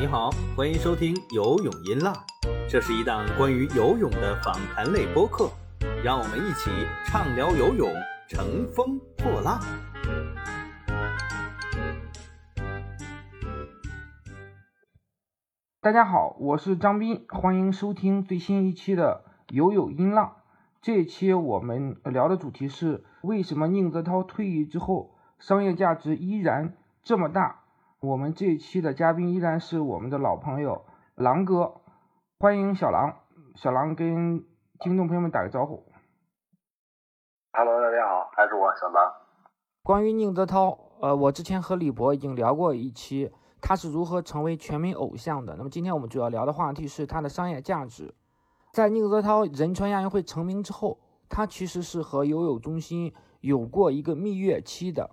[0.00, 2.14] 你好，欢迎收听游泳音浪，
[2.68, 5.50] 这是一档关于游泳的访谈类播客，
[6.04, 6.70] 让我们一起
[7.04, 7.92] 畅聊游泳，
[8.28, 9.60] 乘风破浪。
[15.80, 20.36] 大家好，我是张斌，欢迎收听最新一期的游泳音浪。
[20.80, 27.62] 这一期我们聊的主题是为什么宁泽涛退役之后商业价值依然这么大？
[28.00, 30.84] 我们这一期的嘉宾依然是我们的老朋友
[31.16, 31.80] 狼哥，
[32.38, 33.16] 欢迎小狼。
[33.56, 34.46] 小狼跟
[34.78, 35.82] 听众朋友们打个招呼。
[37.50, 39.12] Hello，大家好，还是我小狼。
[39.82, 45.56] 关于宁泽涛，呃，我之前和李博已经聊过一期，他是如何成为全民偶像的。
[45.56, 48.14] 那么今天我们主要聊的话题是他的商业价值。
[48.72, 55.10] 在宁泽涛仁川亚运会成名之后，他其实是和游泳中心有过一个蜜月期的。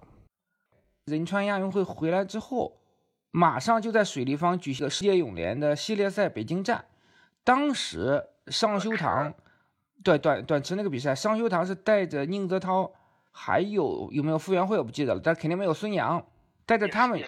[1.05, 2.79] 仁川亚运会回来之后，
[3.29, 6.85] 马上就在水立方举行了世界泳联的系列赛北京站。
[7.43, 9.31] 当时尚修堂，
[10.03, 12.91] 对短短池那个比赛，尚修堂是带着宁泽涛，
[13.31, 16.25] 还有有没有傅园慧我不记得了，但肯定没有孙杨，
[16.65, 17.19] 带着他们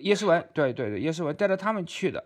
[0.00, 2.22] 叶诗文，对对对，叶诗文带着他们去的。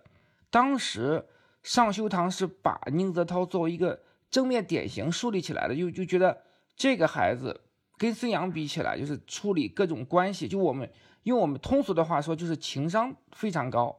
[0.50, 1.24] 当时
[1.62, 6.42] 尚修堂是把宁泽涛作为一个正面典型树立起来的，就就觉得
[6.76, 7.62] 这个孩子。
[8.00, 10.90] 跟孙杨比起来，就是处理各种关系，就我们
[11.24, 13.94] 用我们通俗的话说，就是情商非常高。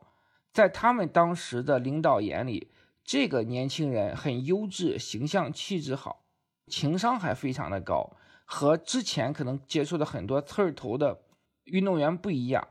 [0.52, 2.72] 在他们当时的领导眼里，
[3.04, 6.24] 这个年轻人很优质，形象气质好，
[6.66, 11.22] 情商还非常的高，和之前可能接触的很多刺儿头的
[11.66, 12.68] 运动员不一样。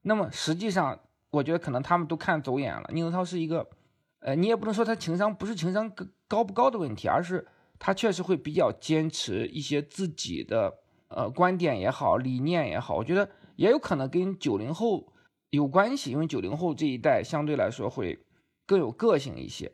[0.00, 0.98] 那么实际上，
[1.30, 2.90] 我觉得可能他们都看走眼了。
[2.92, 3.68] 宁泽涛是一个，
[4.18, 5.88] 呃，你也不能说他情商不是情商
[6.26, 7.46] 高不高的问题，而是。
[7.84, 10.72] 他确实会比较坚持一些自己的
[11.08, 15.12] 呃观点也好，理念也好，我觉得也有可能跟九零后
[15.50, 18.16] 有关系，因为九零后这一代相对来说会
[18.68, 19.72] 更有个性一些。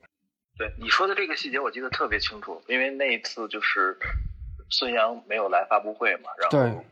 [0.56, 3.98] 对你说的这个细节，我记得特别清楚，因为那一次就是
[4.70, 6.82] 孙杨没有来发布会嘛，然后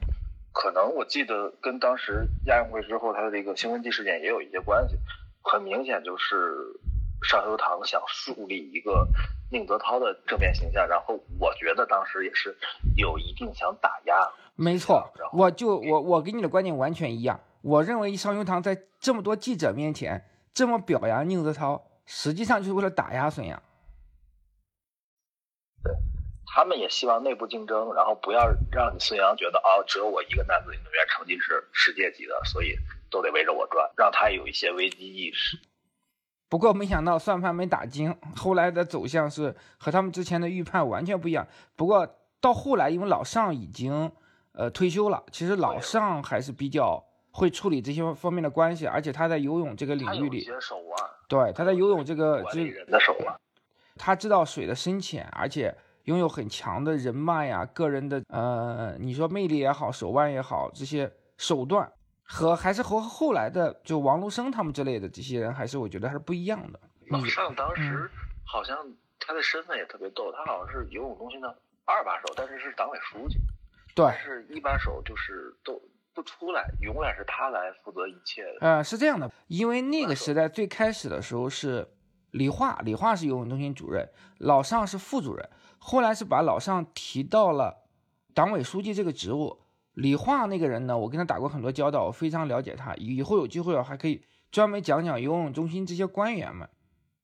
[0.52, 4.96] 可能我记得跟当时亚运会之后他的这个兴奋剂事件也有一些关系，
[5.40, 6.78] 很明显就是
[7.22, 9.08] 尚修堂想树立一个。
[9.48, 12.58] 宁泽涛的正面形象，然后我觉得当时也是
[12.96, 14.12] 有一定想打压。
[14.56, 17.38] 没错，我就我我跟你的观点完全一样。
[17.62, 23.62] 我认为尚修堂在这么多记者面前这么表扬宁泽涛，实际上就是为了打压孙杨。
[25.84, 25.92] 对，
[26.52, 32.74] 他们也希望内部竞争，然后不要让你孙杨觉得啊，只有我一个男子运动员成绩是世界级的，所以
[33.12, 35.56] 都得围着我转，让他有一些危机意识。
[36.48, 41.46] 不过没想到算盘没打精，后来的走向是和他们之前的预判完全不一样。
[41.74, 42.06] 不过
[42.40, 44.10] 到后来，因为老尚已经
[44.52, 47.02] 呃退休了，其实老尚还是比较
[47.32, 50.46] 会处理这些方面的关系，而且他在游泳这个领域里，
[51.28, 53.34] 对，他在游泳这个这人的手腕，
[53.96, 61.90] 他知道水的深浅，而且拥有很强的人脉呀，个人的呃，你说魅力也好，手腕也好，这些手段。
[62.26, 66.80] 和还是和后来的就王璐生他们之类的这些人，还是我觉得还是不一样的。
[67.08, 68.10] 老尚当时
[68.44, 68.76] 好像
[69.20, 71.48] 他的身份也特别逗，他好像是游泳中心的
[71.84, 73.38] 二把手，但是是党委书记。
[73.94, 75.80] 对，是一把手，就是都
[76.12, 78.58] 不出来，永远是他来负责一切的。
[78.60, 81.88] 呃，是这样的，因为那个时代最开始的时候是
[82.32, 85.48] 李化，李化是游泳中心主任，老尚是副主任，
[85.78, 87.84] 后来是把老尚提到了
[88.34, 89.62] 党委书记这个职务。
[89.96, 92.94] 李化那个人呢，我跟他打过很多交道，我非常了解他。
[92.96, 96.68] 以后有机会我还可以专门讲讲游泳中心这些官员们。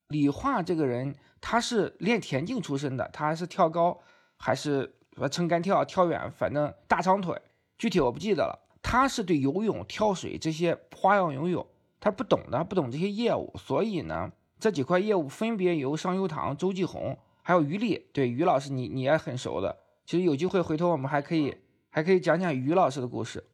[0.09, 4.01] 李化这个人，他是练田径出身的，他还是跳高，
[4.39, 4.95] 还是
[5.31, 7.39] 撑杆跳、跳远，反正大长腿，
[7.77, 8.59] 具体我不记得了。
[8.83, 11.67] 他是对游泳、跳水这些花样游泳，
[12.01, 19.77] 他不懂的，不懂这些业务，所以呢，这几块业务分别由尚优堂、周继红还有于丽，对于老师你你也很熟的。
[20.07, 21.59] 其实有机会回头我们还可以。
[21.93, 23.45] 还可以讲讲于老师的故事，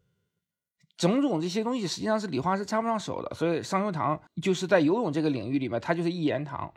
[0.97, 6.73] 种种这些东西实际上是李化是插不上手的，所以尚修堂就是在游泳这个领域里面，他就是一言堂。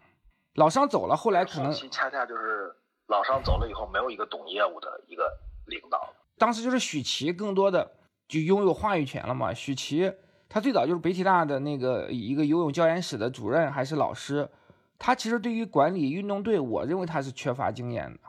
[0.56, 2.76] 老商走了，后来可能恰恰就是
[3.08, 5.24] 老商走了以后，没有一个懂业务的一个
[5.68, 6.12] 领导。
[6.40, 7.92] 当时就是许琪更多的
[8.28, 9.54] 就拥有话语权了嘛。
[9.54, 10.12] 许琪
[10.50, 14.50] 他最早就是北体大的那个一个游泳教研室的主任还是老师，
[14.98, 18.20] 他其实对于管理运动队，我认为他是缺乏经验的。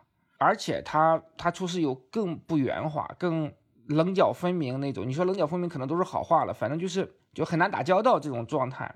[0.42, 3.52] 而且他他出事有更不圆滑、更
[3.86, 5.06] 棱角分明那种。
[5.06, 8.94] 你说棱角分明可能都是好话了，反正就是就很难打交道这种状态。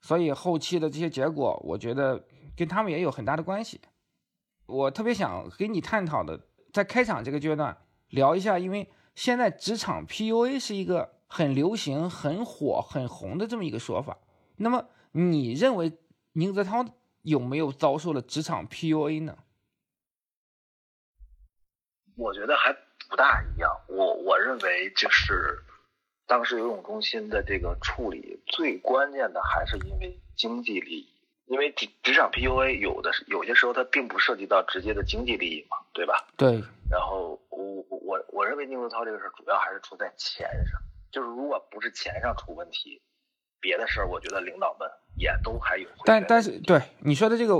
[0.00, 2.24] 所以后期的这些结果，我觉得
[2.56, 3.80] 跟他们也有很大的关系。
[4.66, 6.40] 我特别想跟你探讨的，
[6.72, 7.76] 在开场这个阶段
[8.10, 14.18] 聊一下，因为现在职场 PUA 是一个很流行、很火、很红的这么一个说法。
[14.56, 15.98] 那么你认为
[16.34, 16.84] 宁泽涛
[17.22, 19.36] 有没有遭受了职场 PUA 呢？
[22.16, 22.72] 我觉得还
[23.08, 23.70] 不大一样。
[23.88, 25.58] 我我认为就是
[26.26, 31.08] 当时游泳中心的这个处理最关键的还是因为经济利益，
[31.46, 36.26] 因为职职场 PUA 有的有些时候它并不涉及到直接的经济利益嘛，对吧？
[36.36, 36.62] 对。
[36.90, 40.80] 然后我我我认为宁泽涛这个事儿主要还是出在钱上，
[41.10, 43.02] 就是如果不是钱上出问题，
[43.60, 45.88] 别的事儿我觉得领导们也都还有。
[46.04, 47.54] 但但是对你说的这个，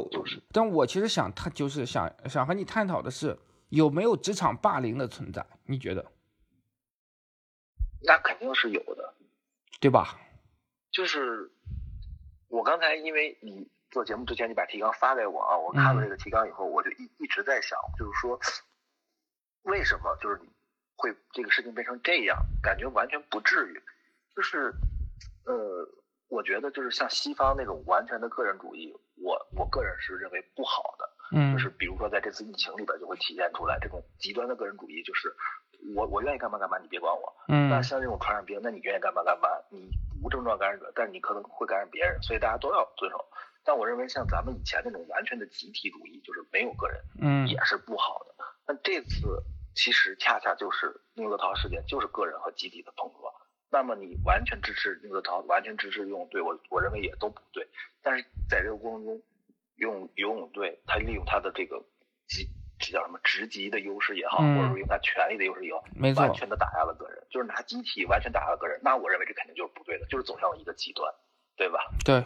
[0.52, 3.36] 但我其实想探就是想想和你探讨的是。
[3.74, 5.44] 有没有职场霸凌的存在？
[5.64, 6.12] 你觉得？
[8.06, 9.14] 那肯定是有的，
[9.80, 10.18] 对吧？
[10.92, 11.50] 就是
[12.48, 18.38] 我刚才因为你做节目之前，你把提纲发给我啊，我看了这个提纲以后，我就一一直在想，就是说
[19.62, 20.48] 为什么就是你
[20.96, 22.38] 会这个事情变成这样？
[22.62, 23.82] 感觉完全不至于。
[24.36, 24.72] 就是
[25.46, 25.88] 呃，
[26.28, 31.03] 我觉得就是像西方那种完全的个人主义，我我个人是认为不好的。
[31.34, 35.34] 嗯，就是比如说在这次疫情里边就会体现出来这种极端的个人主义，就是
[35.96, 37.34] 我我愿意干嘛干嘛，你别管我。
[37.48, 39.90] 嗯，那像这种传染病，那你愿意干嘛干嘛，你
[40.22, 43.18] 无症状感染者，但是你可能会感染别人，所以大家都要遵守。
[43.64, 48.34] 但我认为像咱们以前那种完全的集体主义，就是没有个人，嗯，也是不好的。
[48.66, 49.42] 那这次
[49.74, 53.32] 其实恰恰就是宁泽涛事件，就是个人和集体的碰撞。
[53.70, 57.66] 那么你完全支持宁泽涛，完全支持用对我我认为也都不对。
[58.02, 59.20] 但是在这个过程中。
[59.76, 61.84] 用游泳队，他利用他的这个
[62.28, 62.48] 级，
[62.78, 68.80] 这叫什么职级的优势也好，或者说用他权力的优势也好，没完全的打压了个人，就是拿集体完全打压了个人。
[68.82, 71.12] 那我认为这肯定就是不对的，就是走向了一个极端，
[71.56, 71.78] 对吧？
[72.04, 72.22] 对，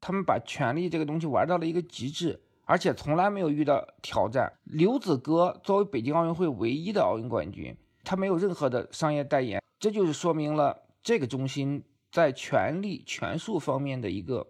[0.00, 4.52] 他们把权力这个东西玩到了一个极致，而且从来没有遇到挑战。
[4.64, 14.46] 刘子歌作为北京奥运会唯一的奥运冠军，他没有任何的商业代言，这就是说明了这个中心在权力权术方面的一个。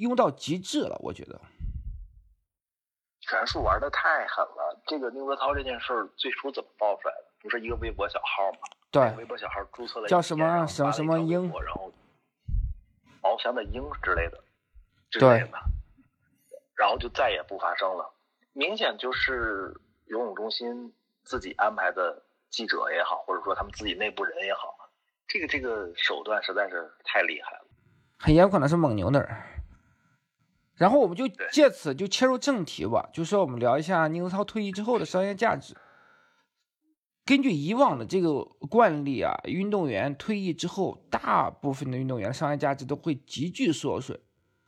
[0.00, 1.40] 用到极致了，我觉得。
[3.20, 4.80] 权术玩的太狠了。
[4.86, 7.24] 这个宁泽涛这件事儿最初怎么爆出来的？
[7.40, 8.58] 不是一个微博小号吗？
[8.90, 11.92] 对，微博小号注册了叫什么什么什么鹰，然后
[13.22, 14.42] 翱翔的鹰之类的，
[15.10, 15.58] 之类的，
[16.76, 18.08] 然后就再也不发生了。
[18.52, 19.74] 明显就是
[20.04, 20.94] 游泳中心
[21.24, 24.72] 自己安排的记者也好，或者说他们自己内部人也好，
[25.26, 27.64] 这个这个手段实在是太厉害了。
[28.18, 29.36] 很有可能是蒙牛的人。
[30.76, 35.74] 然后我们就借此就切入正题吧，就说我们聊一下宁泽涛退役之后的商业价值。
[37.24, 44.20] 根据以往的这个惯例啊，运动员退役之后，大部分的运动员商业价值都会急剧缩水。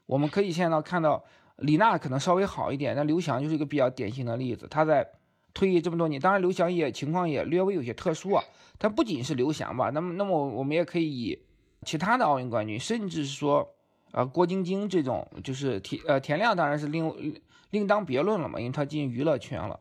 [0.07, 1.23] 我们可以现在看到，
[1.57, 4.67] 李娜可能稍微好一点，但刘翔就是一个比较典型的例子。
[4.69, 5.07] 他在
[5.53, 8.43] 退役这么多年，当然刘翔也情况也略微有些特殊啊。
[8.79, 11.39] 但不仅是刘翔吧，那么那么我们也可以以
[11.85, 13.75] 其他的奥运冠军，甚至是说。
[14.13, 17.41] 啊，郭晶晶这种就是田呃田亮当然是另
[17.71, 19.81] 另当别论了嘛，因为他进娱乐圈了。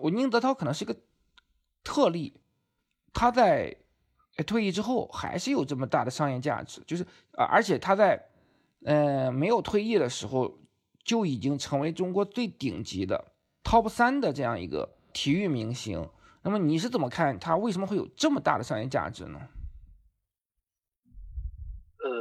[0.00, 0.94] 我宁泽涛可能是个
[1.82, 2.40] 特例，
[3.12, 3.74] 他在
[4.46, 8.22] 退役之后还是有这么大的商业价值，就是啊，而且他在
[8.84, 10.58] 呃没有退役的时候
[11.02, 13.32] 就已经成为中国最顶级的
[13.64, 16.06] top 三的这样一个体育明星。
[16.42, 19.40] 那么你是怎么看他为什么会有这么大的商业价值呢？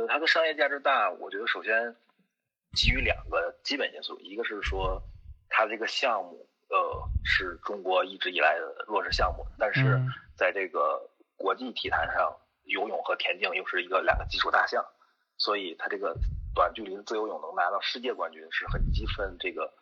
[0.06, 1.96] 呃，它的商业价值大，我觉得首先
[2.76, 5.02] 基于两个基本因素，一个是说
[5.50, 10.00] 它这个项目，呃，是中国一直以来的弱势项目，但是
[10.38, 14.86] 在这个国际体坛上，游泳和田径又是一个两个基础大项，
[15.38, 16.16] 所以它这个
[16.54, 19.74] 短距离的自由泳能拿到世界冠军是很激愤这个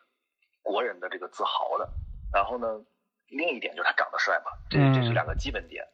[0.61, 1.89] 国人的这个自豪的。
[2.31, 2.67] 然后呢，
[3.27, 5.85] 另一点就是他长得帅嘛，这这是两个基本点。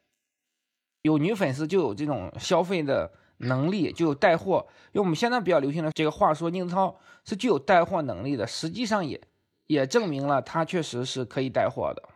[1.01, 3.12] 有女粉丝就有这种消费的。
[3.39, 9.22] 能力就有带货，因为我们现在比较流行的这个话说，宁泽涛是具有带货能力的，实际上也
[9.67, 12.10] 也证明了他确实是可以带货的。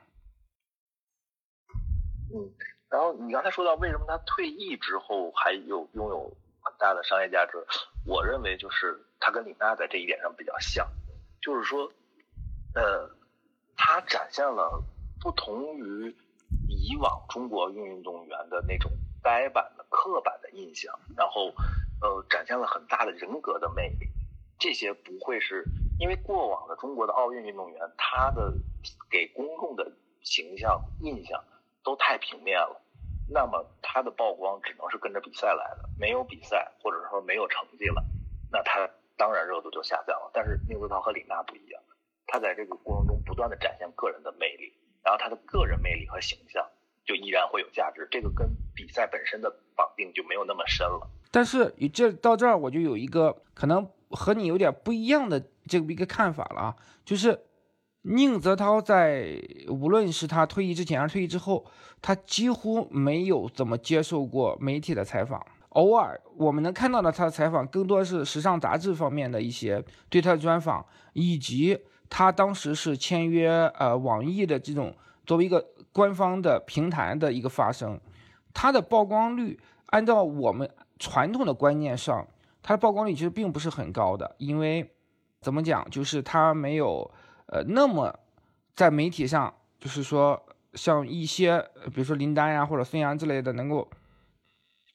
[2.34, 2.52] 嗯，
[2.90, 7.54] 然后你刚才说到为什么他退役之后还有拥有很大的商业价值，
[8.06, 10.86] 我认为就是他跟李娜在这一点上比较像，
[11.42, 11.90] 就是说，
[12.76, 13.10] 呃，
[13.78, 14.84] 他展现了
[15.22, 16.14] 不同于
[16.68, 18.92] 以往中国运动员的那种。
[19.24, 21.54] 呆板的、刻板的印象，然后，
[22.02, 24.10] 呃，展现了很大的人格的魅力。
[24.60, 25.64] 这些不会是
[26.00, 28.54] 因为过往的中国的奥运运动员，他的
[29.10, 31.44] 给公众的形象印象
[31.84, 32.82] 都太平面了，
[33.30, 35.90] 那么他的曝光只能是跟着比赛来的。
[36.00, 38.04] 没有比赛，或者说没有成绩了，
[38.52, 40.30] 那他当然热度就下降了。
[40.34, 41.82] 但是宁泽涛和李娜不一样，
[42.28, 46.66] 他在这个过程中不断的展现个人的魅力，然后他的个人魅力和形象。
[47.06, 48.08] 就依然会有价值。
[48.12, 51.10] 这个跟比赛本身的绑定就没有那么深了。
[51.32, 57.40] 但是你这到这儿，我就有一个可能和你有点不一样的这么一个看法了啊，就是
[58.04, 61.66] 宁泽涛在无论是他退役之前还是退役之后，
[62.02, 65.44] 他几乎没有怎么接受过媒体的采访。
[65.70, 71.80] 偶尔我们能看到的他的采访，更多是时尚杂志方面的一些对他的专访，以及
[72.10, 74.96] 他当时是签约呃网易的这种
[75.26, 77.98] 作为一个官方的平台的一个发声，
[78.54, 80.70] 它的曝光率按照我们。
[81.00, 82.26] 传统的观念上，
[82.62, 84.90] 它的曝光率其实并不是很高的，因为
[85.42, 87.12] 怎么讲，就是它没有
[87.48, 88.20] 呃那么
[88.74, 90.42] 在媒体上，就是说
[90.76, 93.90] 像一些比如说林丹呀或者孙杨之类的，能够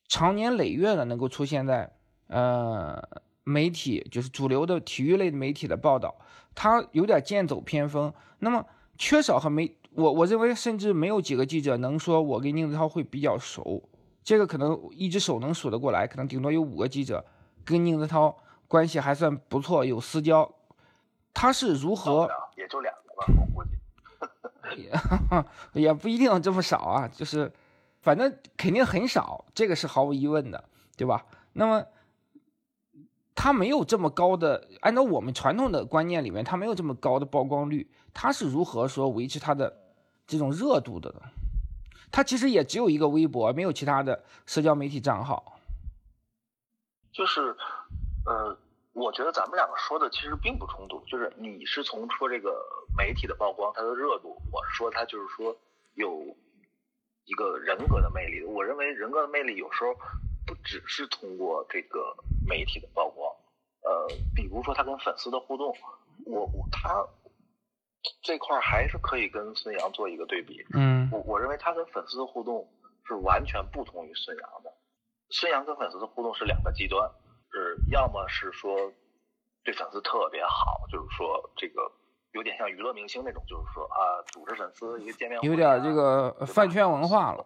[0.06, 1.92] 长年累月的能够出现在
[2.28, 3.02] 呃
[3.44, 6.14] 媒体，就是主流的体育类的媒体的报道，
[6.54, 8.10] 它有点剑走偏锋。
[8.38, 8.64] 那么
[8.96, 13.82] 缺少和媒，我我认为甚至没有几个记者能说我跟宁泽涛会比较熟。
[14.22, 17.24] 这个可能一只手能数得过来，可能顶多有五个记者
[17.64, 18.36] 跟宁泽涛
[18.68, 20.48] 关系还算不错，有私交。
[21.34, 22.30] 他是如何？
[22.56, 23.70] 也就两个吧，我估计。
[24.80, 24.92] 也
[25.88, 27.52] 也不一定这么少啊，就是
[28.00, 30.62] 反正肯定很少，这个是毫无疑问的，
[30.96, 31.26] 对吧？
[31.54, 31.84] 那么
[33.34, 39.74] 他没有这么高的，按照我们传统的观念里面，他没有这么高的曝光率，他是如何说维持他的
[40.28, 41.12] 这种热度的？
[42.12, 45.58] 他其实也只有一个微博，没有其他的社交媒体账号。
[47.12, 47.56] 就是，
[48.26, 48.56] 呃，
[48.92, 51.02] 我觉得咱们两个说的其实并不冲突。
[51.06, 52.62] 就是你是从说这个
[52.96, 55.56] 媒体的曝光，它的热度，我是说它就是说
[55.94, 56.36] 有
[57.24, 58.44] 一个人格的魅力。
[58.44, 59.94] 我认为人格的魅力有时候
[60.46, 62.14] 不只是通过这个
[62.46, 63.34] 媒体的曝光，
[63.82, 65.74] 呃，比如说他跟粉丝的互动，
[66.26, 67.06] 我我他。
[68.22, 70.64] 这块还是可以跟孙杨做一个对比。
[70.74, 72.68] 嗯，我我认为他跟粉丝的互动
[73.06, 74.72] 是完全不同于孙杨的。
[75.30, 77.10] 孙杨跟粉丝的互动是两个极端，
[77.52, 78.92] 是要么是说
[79.64, 81.82] 对粉丝特别好，就是说这个
[82.32, 87.44] 有点像娱乐明星那种，就是说啊，组织粉丝一个见面会，有点这个饭圈文化了。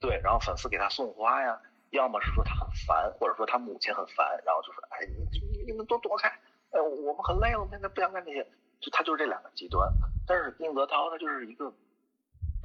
[0.00, 1.60] 对，然后粉丝给他送花呀，
[1.90, 6.28] 要么是说他很烦，或者说他母亲很烦，然后就说哎，你你你们都躲开，
[6.70, 8.46] 哎，我们很累了，现在不想干这些。
[8.80, 9.90] 就他就是这两个极端，
[10.26, 11.72] 但是宁泽涛他就是一个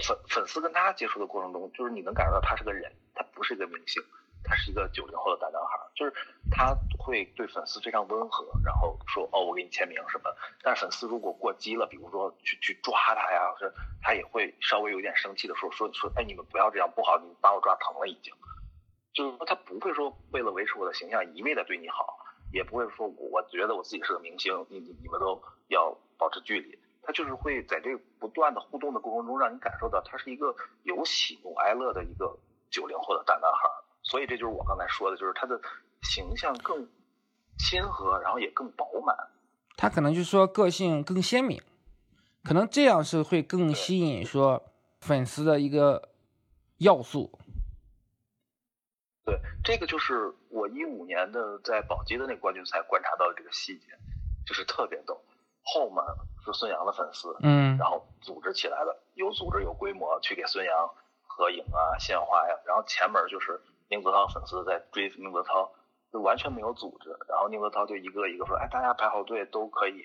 [0.05, 4.01] 粉粉丝跟他接触的过程中，就是你能感受到他是个人，他不是一个明星，
[4.43, 6.13] 他是一个九零后的大男孩，就是
[6.51, 10.29] 他会对粉丝非常温和，然后说哦我给你签名什么，
[10.61, 18.33] 但是粉丝如果过激了，比如说去去抓他呀，是他也会稍微有点生气的说说说哎你们不要这样不好，你把我抓疼了已经，
[19.13, 22.17] 就是说他不会说为了维持我的形象一味的对你好。
[22.51, 26.77] 也不会说，我我觉得我自己是个明星，你你你们都要保持距离。
[27.03, 32.37] 他就是会在这个不断的互动的过程中，让你感受到他是一个有喜怒哀乐的一个
[32.69, 33.67] 九零后的大男孩。
[34.03, 35.59] 所以这就是我刚才说的，就是他的
[36.03, 36.87] 形象更
[37.57, 39.15] 亲和，然后也更饱满。
[39.77, 41.59] 他可能就是说个性更鲜明，
[42.43, 44.61] 可能这样是会更吸引说
[44.99, 46.09] 粉丝的一个
[46.77, 47.39] 要素。
[49.23, 53.87] 对，这个就是我一五年的在宝鸡的那个冠军赛观察到的这个细节，
[54.45, 55.21] 就是特别逗。
[55.63, 56.03] 后门
[56.43, 60.89] 是孙杨的粉丝，嗯，然后组织起来的，有组织有规模去给孙杨
[61.27, 62.55] 合影啊、献花呀。
[62.65, 65.71] 然后前门就是宁泽涛粉丝在追宁泽涛，
[66.11, 67.15] 就完全没有组织。
[67.29, 70.03] 然后宁泽涛就一个一个说：“哎，大家排好队都可以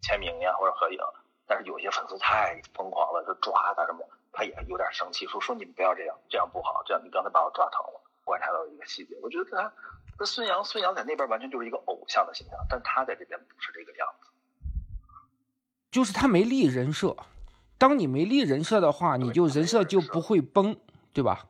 [0.00, 0.98] 签名呀或者合影。”
[1.46, 9.72] 但是有些粉丝太疯狂了，就抓他什么，他也有点生气，说：“说你们不要这样，这样不好，这样你刚才把我抓疼了。”观察到一个细节，我觉得他
[10.16, 14.30] 跟孙杨，孙杨在那边完全就是一个偶像的形象，但他在这边不是这个样子，
[15.90, 17.16] 就是他没立人设。
[17.76, 20.76] 当你没立人设的话，你就人设就不会崩，
[21.12, 21.46] 对吧？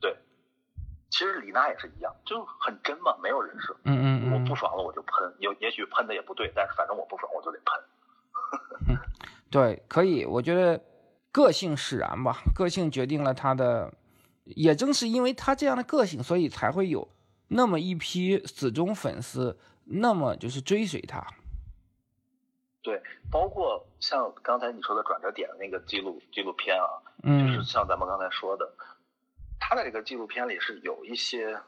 [0.00, 0.16] 对，
[1.10, 3.76] 其实李娜也是一样，就很真嘛，没有人设。
[3.84, 8.98] 嗯嗯，我不爽了我就喷，也也许喷的也不对，但是反正我不爽我就得喷。
[9.50, 10.80] 对，可以，我觉得
[11.32, 13.92] 个性使然吧，个性决定了他的。
[14.46, 17.08] 也正是因为他这样的个性，所以才会有
[17.48, 21.26] 那么一批死忠粉丝，那么就是追随他。
[22.80, 26.86] 对，包括像刚才你说的转折点的那个纪录纪录片啊，
[27.24, 28.72] 嗯，就是像咱们刚才说的，
[29.58, 31.60] 他的这个纪录片里是有一些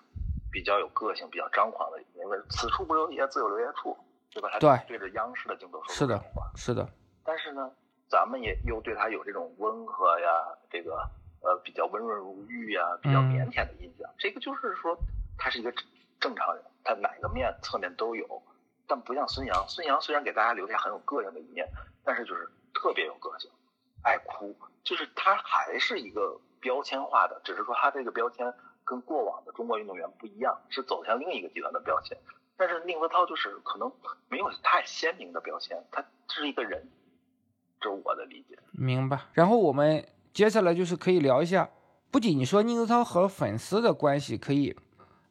[0.53, 3.97] 比较有个性、比较张狂的，因为此处不留爷，自有留爷处，
[4.33, 4.49] 对吧？
[4.53, 6.23] 他对对着央视的镜头说是的，
[6.55, 6.89] 是的。
[7.25, 7.69] 但是呢，
[8.09, 10.29] 咱们也又对他有这种温和呀，
[10.71, 11.11] 这个。
[11.41, 14.99] 呃，比较温润如玉呀，比较腼腆的印象，这个就是说
[15.37, 15.73] 他是一个
[16.21, 18.43] 正常人，他哪个面侧面都有，
[18.87, 21.69] 但不像孙杨，孙杨虽然给大家留下很有个性的一面，
[22.05, 23.51] 但是就是特别有个性，
[24.03, 28.53] 爱哭，就是他还是一个标签化的，只是说他这个标签
[28.85, 32.19] 跟过往的中国运动员不一样，是走向另一个极端的标签。
[32.57, 33.93] 但是宁泽涛就是可能
[34.29, 36.91] 没有太鲜明的标签，他是一个人，
[37.81, 38.59] 这是我的理解。
[38.73, 39.21] 明白。
[39.33, 40.05] 然后我们
[40.39, 41.69] 接下来就是可以聊一下，
[42.13, 44.77] 不仅你说宁泽涛和粉丝的关系可以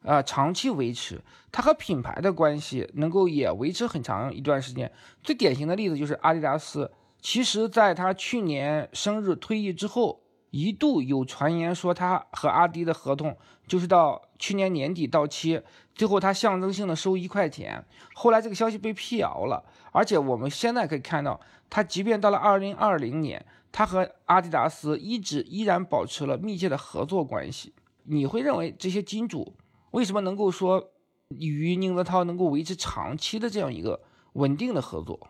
[0.02, 4.92] 啊长期维持，他和品牌的关系能够也维持很长一段时间。
[5.22, 13.34] 最典型的例子就是阿迪达斯，其实在他去年生日退役之后，一度有传言说他和阿迪的合同
[13.66, 15.62] 就是到去年年底到期。
[15.94, 17.82] 最后，他象征性的收一块钱，
[18.14, 19.64] 后来这个消息被辟谣了。
[19.90, 27.74] 而且我们现在可以看到，他即便到了二零二零年，他和阿迪达斯一直依然保持了密切的合作关系。
[28.04, 29.56] 你会认为这些金主
[29.90, 30.92] 为什么能够说
[31.28, 34.00] 与宁泽涛能够维持长期的这样一个
[34.32, 35.28] 稳定的合作？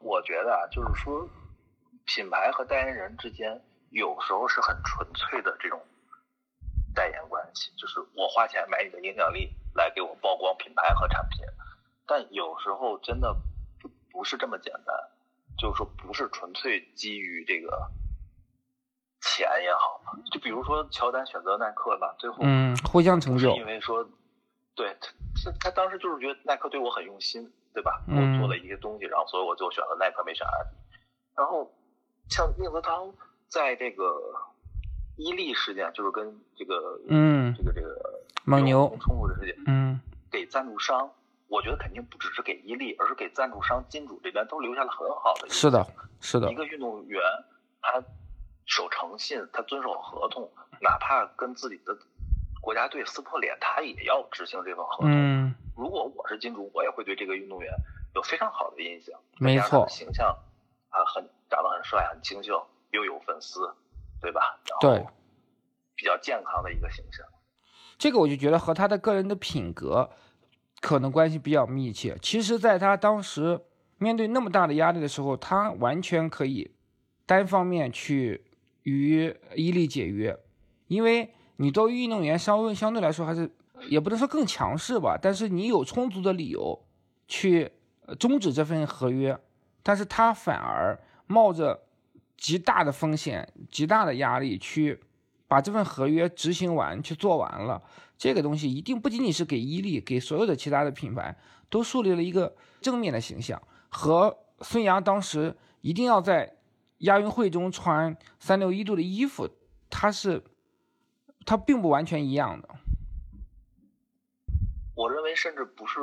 [0.00, 1.28] 我觉得啊，就是说，
[2.04, 5.80] 品牌和代言人之间有时候是很纯粹的这种。
[6.94, 11.44] 代言关系就是我花钱买你的影响力来给我曝光品牌和产品，
[12.06, 13.36] 但有时候真的
[13.78, 14.96] 不不是这么简单，
[15.58, 17.90] 就是说不是纯粹基于这个
[19.20, 20.00] 钱也好，
[20.32, 24.08] 就比如说乔丹选择耐克吧，最后嗯互相成就，因为说
[24.74, 24.96] 对
[25.44, 28.02] 他他当时就是觉得耐克对我很用心，对吧？
[28.08, 30.76] 我做了一些东西，然后所以我就选了耐克，没选阿迪。
[31.36, 31.72] 然后
[32.28, 33.12] 像宁泽涛
[33.48, 34.04] 在这个。
[35.18, 37.98] 伊利事件就是跟这个，嗯，这个这个
[38.44, 39.98] 蒙牛冲突的事件，嗯，
[40.30, 41.10] 给赞助商，
[41.48, 45.48] 我觉得肯定不只是给伊利，而是给赞助商、金主这边都留下了很好的。
[45.48, 45.86] 是的，
[46.20, 46.50] 是的。
[46.50, 47.20] 一个运动员，
[47.80, 48.02] 他
[48.66, 50.50] 守诚信，他遵守合同，
[50.80, 51.96] 哪怕跟自己的
[52.60, 55.06] 国家队撕破脸，他也要执行这份合同。
[55.08, 55.54] 嗯。
[55.76, 57.72] 如果我是金主，我也会对这个运动员
[58.14, 59.18] 有非常好的印象。
[59.38, 59.88] 没错。
[59.88, 60.28] 形象
[60.88, 63.74] 啊，很长得很帅，很清秀，又有粉丝。
[64.18, 64.58] 对吧？
[64.80, 65.06] 对，
[65.94, 67.24] 比较健康的一个形象。
[67.98, 70.10] 这个我就觉得和他的个人的品格
[70.80, 72.16] 可能关系比较密切。
[72.20, 73.60] 其实，在他当时
[73.98, 76.70] 面对那么大的压力的时候，他完全可以
[77.24, 78.44] 单方面去
[78.82, 80.38] 与伊利解约，
[80.86, 83.50] 因为你作为运动员，稍微相对来说还是
[83.88, 86.84] 也不能说更强势吧，但是你有充足的理由
[87.26, 87.72] 去
[88.18, 89.38] 终止这份合约，
[89.82, 91.82] 但是他反而冒着。
[92.38, 95.00] 极大的风险，极大的压力，去
[95.48, 97.82] 把这份合约执行完，去做完了。
[98.18, 101.36] 这个东西一定不仅仅是给伊利，给所有的其他的品牌
[101.68, 103.62] 都树立了一个正面的形象。
[103.88, 106.56] 和孙杨当时一定要在
[106.98, 109.48] 亚运会中穿三六一度的衣服，
[109.90, 110.42] 它是
[111.44, 112.68] 它并不完全一样的。
[114.94, 116.00] 我认为，甚至不是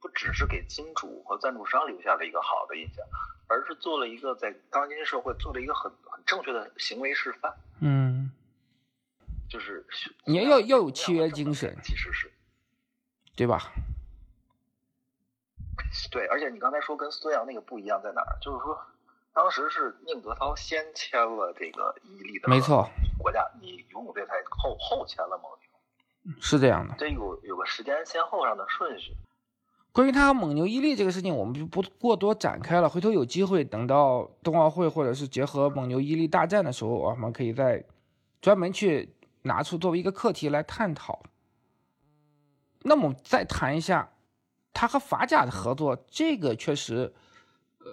[0.00, 3.04] 不只是给金主和赞助商留下了一个好的印象。
[3.46, 7.54] 而是做了一个在当今社会做了一个很很正确的行为示范。
[7.80, 8.32] 嗯，
[9.54, 9.86] 就是
[10.24, 12.28] 你要要有契约精神，其实是，
[13.36, 13.72] 对吧？
[16.10, 18.36] 对，而且你刚才说跟孙杨那个不一样在哪儿？
[18.42, 18.76] 就是说，
[19.32, 25.48] 当时是宁泽涛先签了这个伊利的，没错，国家你游泳队才后后签了蒙
[26.32, 29.12] 牛，是这样的，这有有个时间先后上的顺序。
[29.92, 32.88] 关于他和蒙牛、伊利这个事情，我们就不过多展开了。
[32.88, 37.84] 回头有机会，等到冬奥会或者是结合蒙牛、伊利大战的时候，我们可以再
[38.40, 39.14] 专门去
[39.44, 41.22] 拿出作为一个课题来探讨。
[42.82, 44.10] 那么再谈一下
[44.74, 47.14] 他和法甲的合作，这个确实，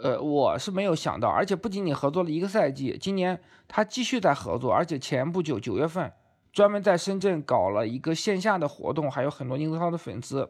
[0.04, 1.30] 呃，我是没有想到。
[1.30, 6.12] 而且不仅仅合作了一个赛季，今年他继续在合作，而且前不久九月份
[6.52, 10.50] 专门在深圳搞了一个线下的活动，还有很多宁泽涛的粉丝。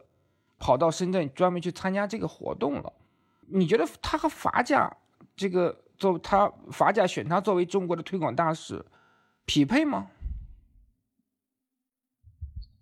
[0.64, 2.94] 跑到深圳专门去参加这个活动了，
[3.48, 4.96] 你觉得他和法甲
[5.36, 8.86] 这个做他法甲选他作为中国的推广大使
[9.46, 10.12] 匹配吗？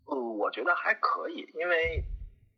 [0.03, 0.13] 呃，
[0.49, 2.03] 我觉得还可以，因为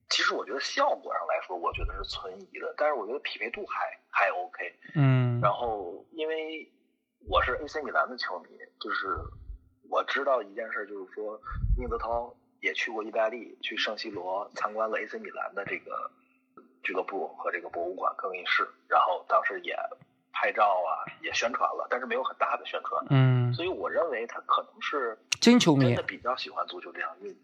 [0.10, 4.74] 其实我觉得效果上来说，我觉得是存疑的，但是我觉得匹配度还还 OK。
[4.96, 5.42] 嗯。
[5.42, 6.72] 然后，因为
[7.28, 9.18] 我是 AC 米兰的球迷，就是
[9.90, 11.38] 我知道一件事，就是说
[11.78, 12.34] 宁泽涛。
[12.62, 16.12] 也去过意大利，去圣西罗参观了 AC 米兰的这个
[16.84, 19.76] 俱乐部和这个博物馆更衣室，然后当时也
[20.32, 23.04] 拍照啊，也宣传了，但是没有很大的宣传。
[23.10, 27.42] 嗯，所以我认为他可能是真球迷，真的比较喜欢足球这项运动。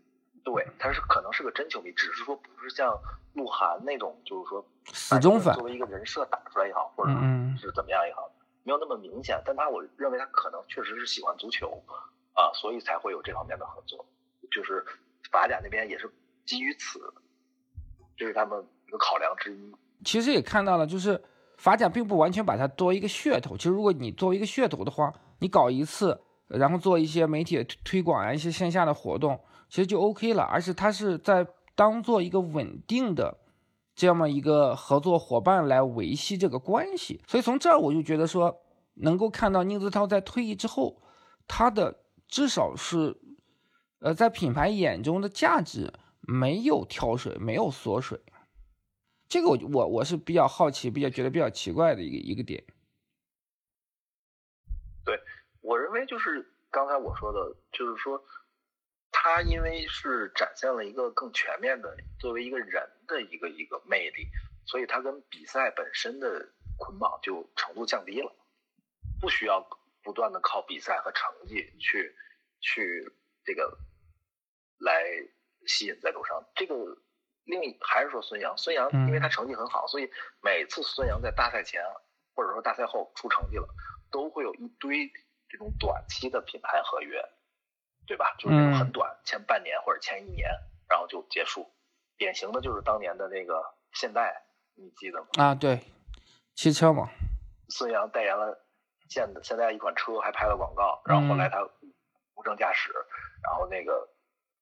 [0.48, 2.98] 对，他是可能是个真球迷，只是说不是像
[3.34, 7.12] 鹿晗那种，就是说死忠粉，作为一个人设打出来也好，或者
[7.60, 8.32] 是怎么样也好，
[8.64, 9.42] 没有那么明显。
[9.46, 11.84] 但他我认为他可能确实是喜欢足球
[12.32, 14.06] 啊，所以才会有这方面的合作，
[14.50, 14.86] 就是。
[15.30, 16.10] 法甲那边也是
[16.46, 17.02] 基于此，
[18.16, 19.76] 这是他们一个考量之一。
[20.06, 21.22] 其实也看到了，就是
[21.58, 23.58] 法甲并不完全把它作为一个噱头。
[23.58, 29.38] 其实如果你作为一个噱头的话，你搞一次，然后做一些媒体推广啊，一些线下的活动，
[29.70, 30.44] 其实就 OK 了。
[30.44, 33.38] 而且他是在当做一个稳定的
[33.96, 37.22] 这么一个合作伙伴来维系这个关系。
[37.28, 38.62] 所以从这儿我就觉得说，
[38.96, 41.02] 能够看到宁泽涛在退役之后，
[41.48, 43.16] 他的至少是，
[44.00, 48.20] 呃，在品牌眼中的价值没有跳水，没有缩水。
[49.30, 52.64] 这个我我我是比较好奇，比较觉得比较奇怪的一个一个点。
[55.04, 55.20] 对，
[55.62, 58.22] 我认为就是刚才我说的，就是说，
[59.20, 64.28] 他因为是展现了一个更全面的作为一个人的一个一个魅力，
[64.66, 68.32] 所以他跟比赛本身的捆绑就程度降低了，
[69.20, 69.68] 不需要
[70.04, 72.16] 不断的靠比赛和成绩去
[72.62, 73.12] 去
[73.44, 73.78] 这个
[74.78, 75.04] 来
[75.66, 76.76] 吸引赞助商，这个。
[77.50, 81.82] 另一还是说孙杨，孙杨因为他成绩很好，所以每次孙杨在大赛前
[82.36, 83.66] 或者说大赛后出成绩了，
[84.12, 85.10] 都会有一堆
[85.48, 87.24] 这种短期的品牌合约，
[88.08, 88.34] 对吧？
[88.40, 90.50] 就是很短，签半年或者签一年，
[90.90, 91.72] 然后就结束。
[92.18, 93.62] 典型的就是当年的那个
[93.94, 94.34] 现代，
[94.76, 95.28] 你记得吗？
[95.38, 95.80] 啊，对，
[96.56, 97.10] 汽车嘛。
[97.70, 98.66] 孙杨代言了
[99.10, 101.62] 现现代一款车，还拍了广告，然后后来他
[102.34, 102.92] 无证驾驶，
[103.44, 104.10] 然后那个。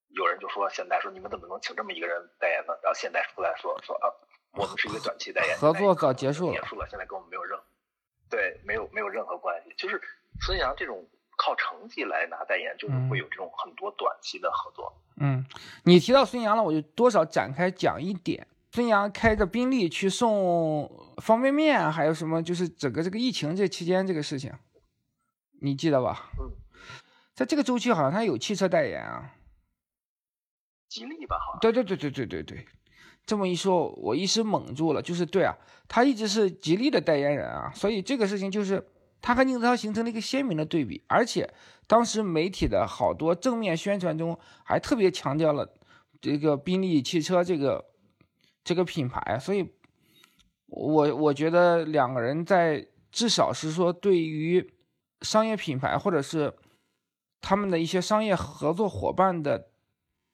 [0.09, 2.73] 有人就说现代说你们怎么能请这么一个人代言呢？
[2.81, 4.07] 然后现代出来说说啊，
[4.53, 7.59] 我们是一个短期代言，合作早结束了，结束了，现在跟我们没有任
[8.29, 9.73] 对没有没有任何关系。
[9.75, 10.01] 就是
[10.39, 11.05] 孙杨这种
[11.45, 14.91] 靠成绩来拿代言，就是会有这种很多短期的合作。
[15.17, 15.45] 嗯，
[15.83, 18.47] 你提到孙杨了，我就多少展开讲一点。
[18.71, 22.41] 孙杨开着宾利去送方便面，还有什么？
[22.41, 24.51] 就是整个这个疫情这期间这个事情，
[25.61, 26.31] 你记得吧？
[26.39, 26.51] 嗯，
[27.35, 29.35] 在这个周期好像他有汽车代言啊。
[30.89, 31.59] 吉利吧，好像。
[31.59, 32.65] 对对对对对对对，
[33.25, 35.01] 这么一说，我一时懵住了。
[35.01, 35.55] 就是对啊，
[35.87, 38.83] 他一直是吉利的代言人啊，所以这个事情就是
[39.21, 41.03] 他和宁泽涛形成了一个鲜明的对比。
[41.07, 41.53] 而且
[41.87, 45.73] 当时媒体的好多正面宣传中还特别强调了
[46.21, 47.85] 这个宾利汽车这个
[48.63, 49.73] 这个品牌，所以
[50.67, 54.73] 我我觉得两个人在至少是说对于
[55.21, 56.53] 商业品牌或者是
[57.41, 59.69] 他们的一些商业合作伙伴的。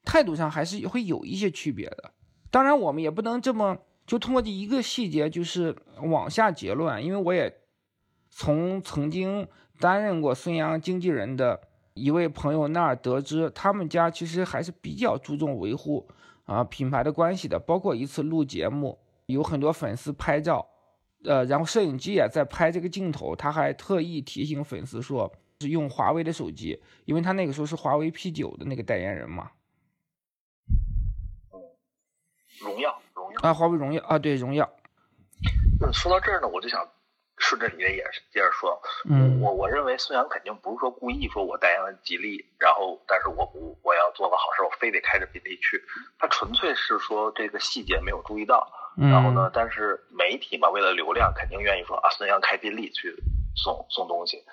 [0.04, 2.12] 态度上还是会有一些区别的，
[2.50, 7.61] 当然我们也不能这么就通过这一个细节就是往下结论，因为我也
[8.32, 9.48] 从曾经
[9.80, 16.08] 担任过孙杨经纪人的一位朋友那儿得知，他们家其实还是比较注重维护
[16.46, 20.66] 啊品牌的关系的，包括一次录节目，有很多粉丝拍照，
[21.26, 29.52] 呃，然后摄影机也在拍这个镜头，他还特意提醒粉丝说是用华为的手机，因为他那个时候是华为 P 九的那个代言人嘛。
[32.60, 34.70] 荣耀，荣耀啊，华为荣耀啊，对，荣耀。
[35.82, 36.88] 嗯，说到这儿呢，我就想
[37.42, 38.82] 顺着你的也是接着说。
[39.10, 45.84] 嗯，我我认为孙杨肯定不是说故意说我代言了吉利，然后但是我不我要做个好事，我非得开着宾利去。
[46.18, 48.72] 他纯粹是说这个细节没有注意到。
[48.96, 53.16] 然后呢，但是媒体嘛，为了流量，肯定愿意说啊，孙杨开宾利去
[53.56, 54.44] 送送东西。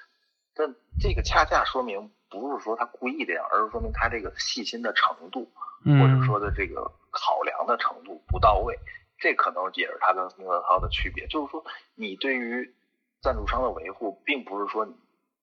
[0.54, 5.52] 但这个恰恰说明不是说他故意这样，而是说明他这个细心的程度，
[5.84, 6.90] 或者说的这个。
[7.10, 8.78] 考量的程度不到位，
[9.18, 11.26] 这可能也是他跟宁泽涛的区别。
[11.26, 11.64] 就是说，
[11.96, 12.76] 你对于
[13.20, 14.94] 赞助商的维护，并不是说你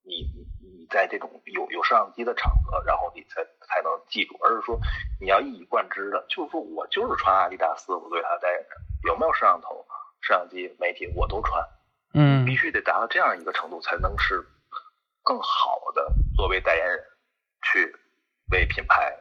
[0.04, 4.80] 你你在这种有有摄像机的场合，然后你才才能记住，而是说
[5.20, 8.68] 你要一以贯之的，就是说我就是穿阿迪达斯，我对他代言人
[9.06, 9.86] 有没有摄像头、
[10.22, 11.64] 摄像机、媒体我都穿，
[12.14, 14.46] 嗯，必须得达到这样一个程度，才能是
[15.24, 17.04] 更好的作为代言人
[17.64, 17.96] 去
[18.52, 19.14] 为品牌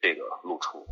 [0.00, 0.86] 这个露出。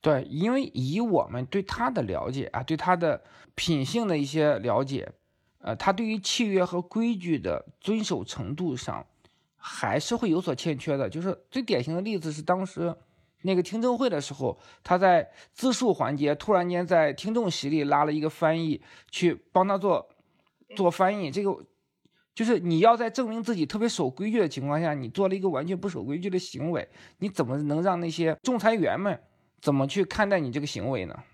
[0.00, 3.22] 对，因为以我们对他的了解啊，对他的
[3.54, 5.12] 品性的一些了解，
[5.58, 9.06] 呃，他对于契约和规矩的遵守程度上，
[9.56, 11.08] 还是会有所欠缺的。
[11.08, 12.94] 就是最典型的例子是当时
[13.42, 20.08] 那个听证会的时候，他在自述环节突然间在听众席里拉了一个翻译去帮他做
[20.76, 21.30] 做翻译。
[21.30, 21.64] 这个
[22.34, 29.20] 就是你要在证明自己特别守规矩的情况下，你做了一个完全不守规矩的行为，你怎么能让那些仲裁员们？
[29.60, 31.24] 怎么去看待你这个行为呢？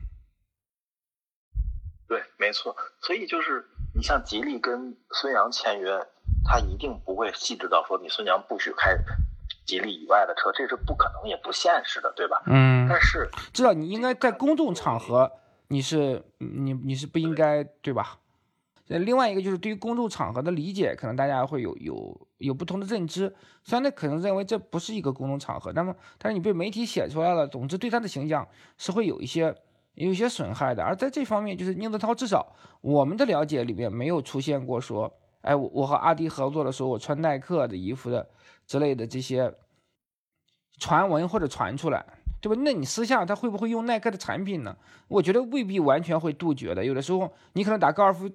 [2.09, 2.75] 对，没错。
[3.03, 3.63] 所以就是
[3.95, 5.99] 你像吉利跟孙杨签约，
[6.45, 8.97] 他一定不会细致到说你孙杨不许开
[9.65, 12.43] 吉利以外的车，这是不可能也不现实的，对吧？
[12.47, 12.87] 嗯。
[12.89, 15.31] 但是知道你应该在公众场合，
[15.69, 18.19] 你是你你是不应该对吧？
[18.89, 23.35] 另外一个就是对于公众场合的理解，可能大家会有有有不同的认知。
[23.63, 29.57] 虽然他可能认为这不是一个公众场合，那么但是你被媒体写出来了，总之对他的形象是会有一些
[29.95, 30.83] 有一些损害的。
[30.83, 38.29] 而在这方面，就是宁泽涛至少我们的了解里面没有出现过说，哎，我我和阿迪合作的时候，我穿耐克的衣服的
[38.67, 39.55] 之类的这些
[40.79, 42.05] 传闻或者传出来，
[42.41, 42.61] 对吧？
[42.65, 44.77] 那你私下他会不会用耐克的产品呢？
[45.09, 46.85] 我觉得未必完全会杜绝的。
[46.85, 48.31] 有的时候你可能打高尔夫。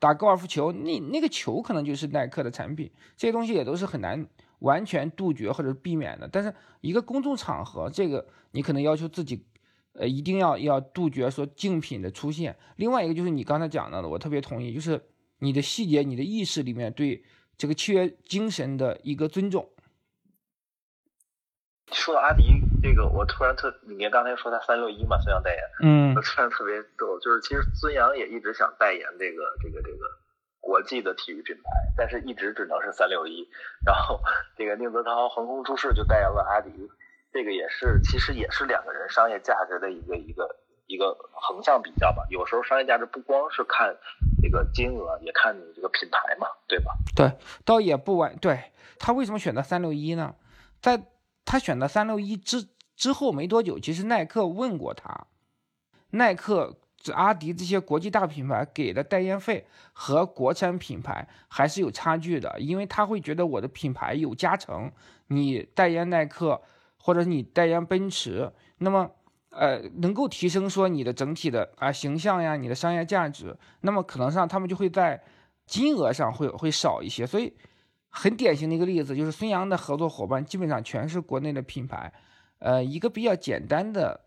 [0.00, 4.26] 打高尔夫球，那那个球可能就是耐克的产品，这些东西也都是很难
[4.58, 6.28] 完全杜绝或者避免的。
[6.30, 9.46] 但是一个公众场合，这个你可能要求自己，
[9.94, 12.56] 呃，一定要要杜绝说竞品的出现。
[12.76, 15.00] 另外一个就是你刚才讲到的，我特别同意，就是
[15.38, 17.24] 你的细节、你的意识里面对
[17.56, 19.70] 这个契约精神的一个尊重。
[21.92, 22.42] 说到阿迪
[22.82, 29.98] 这个，我突然特，你刚才说他三六一嘛，孙杨代言，嗯，我突然特别逗，就是其实孙杨也一直想代言这个这个这个
[30.60, 33.46] 国际的体育品牌，但是一直只能是三六一，
[33.86, 34.18] 然后
[34.56, 36.70] 这个宁泽涛横空出世就代言了阿迪，
[37.34, 43.96] 这个也是其实也是两个人商业价值的一个一个一个横向比较吧，有时候商业价值不光是看
[44.40, 46.92] 这个金额，也看你这个品牌嘛，对吧？
[47.16, 47.32] 对，
[47.64, 48.70] 倒也不完，对
[49.00, 50.36] 他为什么选择三六一呢？
[50.80, 51.02] 在
[51.44, 55.26] 他选择三六一之之后没多久，其实耐克问过他，
[56.10, 56.76] 耐克、
[57.12, 64.92] 阿迪这些国际大品牌给的代言费和国产品牌还是有差距的，因为他会觉得我的品牌有加成，
[65.26, 66.62] 你代言耐克
[67.04, 69.10] 或者你代言奔驰，那么
[69.50, 75.22] 呃能够提升说你的整体的啊形象呀，你的商业价值，那么可能上他们就会在
[75.66, 77.54] 金额上会会少一些，所以。
[78.16, 82.12] 很典型的一个例子就是孙杨的合作伙伴基本上全是国内的品牌，
[82.60, 84.20] 呃，一个比较简单的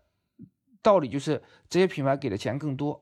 [0.82, 3.00] 道理就是这些品牌给的钱更多。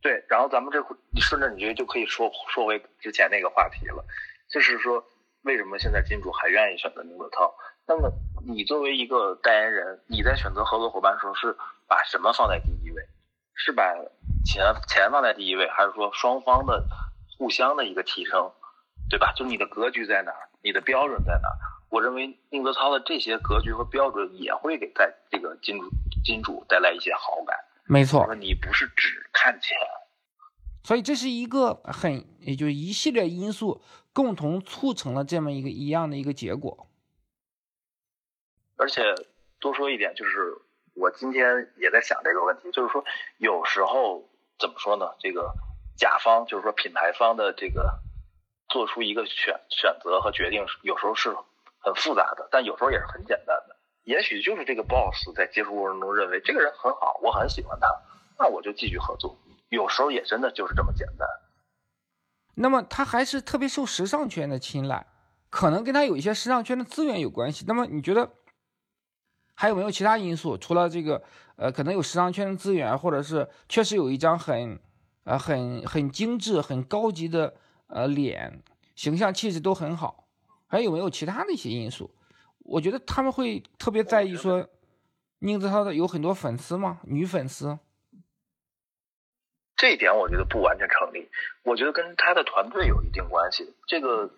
[0.00, 4.04] 对，然后咱们这你顺着你觉得就可以说说回之前那个话题了，
[4.48, 5.04] 就是说
[5.42, 7.54] 为什么现在金主还愿意选择宁泽涛？
[7.86, 8.12] 那么
[8.46, 13.02] 你作为一个代言人，你在选择合作伙伴的时候是把什么放在第一位？
[13.54, 13.94] 是把
[14.44, 16.84] 钱钱放在第一位，还是说双方的？
[17.38, 18.52] 互相的一个提升，
[19.10, 19.32] 对吧？
[19.34, 21.58] 就你的格局在哪儿，你的标准在哪儿？
[21.88, 25.90] 我认为宁泽涛的这些格局和标准也会给在这个金主
[26.24, 27.56] 金主带来一些好感。
[27.84, 29.76] 没错，你不是只看钱，
[30.84, 36.88] 所以这是一个很，也就是一系列因素共同促成了这么一个一样的一个结果。
[38.76, 39.02] 而且
[39.60, 40.56] 多说一点，就是
[40.94, 43.04] 我今天也在想这个问题，就是说
[43.38, 45.14] 有时候怎么说呢？
[45.18, 45.52] 这个。
[45.94, 48.00] 甲方就是说品牌方的这个
[48.70, 51.28] 做出一个选选择和决定，有时候是
[51.78, 53.76] 很复杂的，但有时候也是很简单的。
[54.02, 57.86] 也许就是这个 boss 在接触过程中认为这个人很好，我很喜欢他，
[58.38, 59.38] 那我就继续合作。
[59.68, 61.28] 有时候也真的就是这么简单。
[62.54, 65.06] 那么他还是特别受时尚圈的青睐，
[65.50, 67.64] 可能跟他有一些时尚圈的资源有关系。
[67.68, 68.30] 那么你觉得
[69.54, 70.56] 还有没有其他因素？
[70.56, 71.22] 除了这个，
[71.56, 74.78] 呃，可能有时尚圈的资源，或者是确实有一张很。
[75.24, 77.54] 呃，很很精致、很高级的
[77.86, 78.60] 呃脸，
[78.96, 80.26] 形象气质都很好。
[80.66, 82.12] 还有没有其他的一些因素？
[82.58, 84.68] 我觉得他们会特别在意说，
[85.38, 86.98] 宁泽涛的有很多粉丝吗？
[87.04, 87.78] 女粉丝？
[89.76, 91.30] 这一点我觉得不完全成立。
[91.64, 93.74] 我觉得跟他的团队有一定关系。
[93.86, 94.30] 这个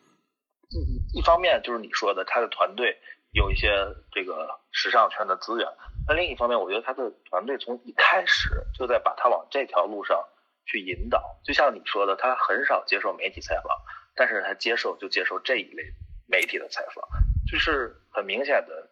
[0.70, 2.99] 一一方面就是你说的，他的团队
[3.33, 3.68] 有一些
[4.12, 5.68] 这个时尚圈的资源。
[6.07, 10.25] 那另一方面，我觉得他的团队从一开始就在把他往这条路上。
[10.66, 13.83] 去引导，就像你说的，他很少接受媒体采访，
[14.16, 15.83] 但是他接受就接受这一类
[16.27, 17.07] 媒体的采访，
[17.47, 18.90] 就是很明显的，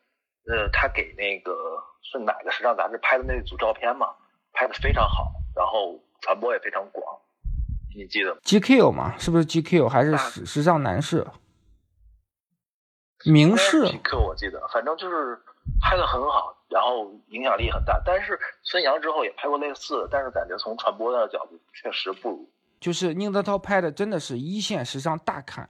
[0.53, 4.15] 呃，他给那个是哪个时尚杂志拍的那组照片嘛，
[4.53, 7.05] 拍的非常好，然后传播也非常广，
[7.95, 11.27] 你记得吗？GQ 嘛，是不是 GQ 还是时时尚男士？
[13.27, 15.39] 名士？GQ 我记得，反正就是
[15.81, 16.57] 拍的很好。
[16.69, 22.51] 然后影响力很大，但是孙杨之后也拍过类似，但是感觉从传播的角度确实不如。
[22.81, 25.69] 就是宁泽涛拍的真的是一线时尚大刊，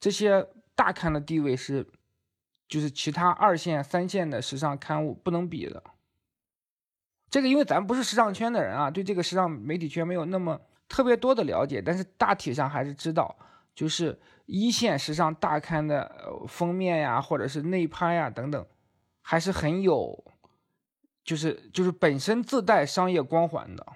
[0.00, 1.86] 这些大刊的地位是，
[2.66, 5.82] 就是其他二线、三线的时尚刊物不能比的。
[7.30, 13.36] 这个因为咱不是时尚圈的人啊，对这个时尚媒体圈没有那么特别多的了解，但是大体上还是知道，
[13.74, 16.10] 就是一线时尚大刊的
[16.46, 18.66] 封面呀，或者是内拍呀等等，
[19.22, 20.24] 还是很有。
[21.24, 23.86] 就是就是本身自带商业光环的，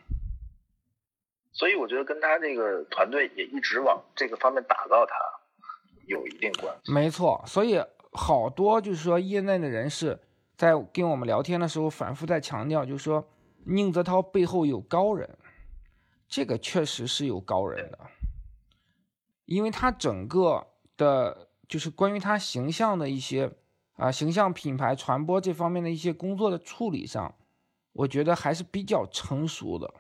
[1.51, 5.15] 所以我觉得跟他这个团队也一直往这个方面打造，他
[6.05, 6.93] 有一定关系。
[6.93, 10.21] 没错，所以好多就是说业内的人士
[10.63, 13.29] 在跟我们聊天的时候，反复在强调，就是说
[13.65, 15.37] 宁泽涛背后有高人，
[16.29, 17.99] 这个确实是有高人的，
[19.45, 23.51] 因为他整个的，就是关于他形象的一些。
[23.95, 27.35] 啊，形象品牌传播这方面的一些工作的处理上，
[27.93, 29.93] 我觉得还是比较成熟的，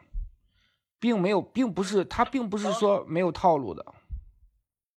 [1.01, 3.85] 并没有，并不是他并不是说没有套路的。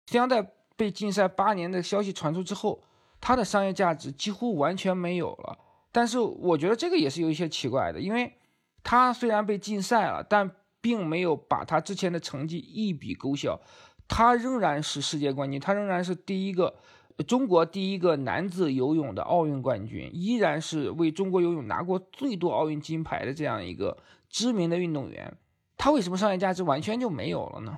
[0.07, 2.83] 将在被禁赛八年的消息传出之后，
[3.23, 5.59] 他的商业价值几乎完全没有了。
[5.91, 8.31] 但是我觉得这个也是有一些奇怪的，因为
[8.83, 10.51] 他虽然被禁赛了，但
[10.83, 13.59] 并没有把他之前的成绩一笔勾销，
[14.07, 16.75] 他仍然是世界冠军，他仍然是第一个。
[17.29, 23.97] 中国第一个男子游泳的奥运冠军，依然是为中国游泳拿过最多奥运金牌的这样一个
[24.31, 25.33] 知名的运动员，
[25.77, 27.77] 他为什么商业价值完全就没有了呢？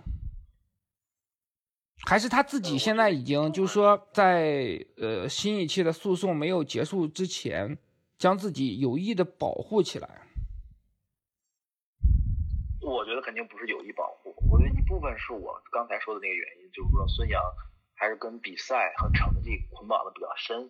[2.06, 7.76] 还是他自己现在已经就是说，在呃新一期的诉讼没有结束之前，
[8.18, 10.22] 将自己有意的保护起来？
[12.80, 17.40] 我觉得肯定不是有意保护，我觉得一部分是我刚才说的那个原因，就是说孙杨。
[17.96, 20.68] 还是跟比赛和成绩捆绑的比较深，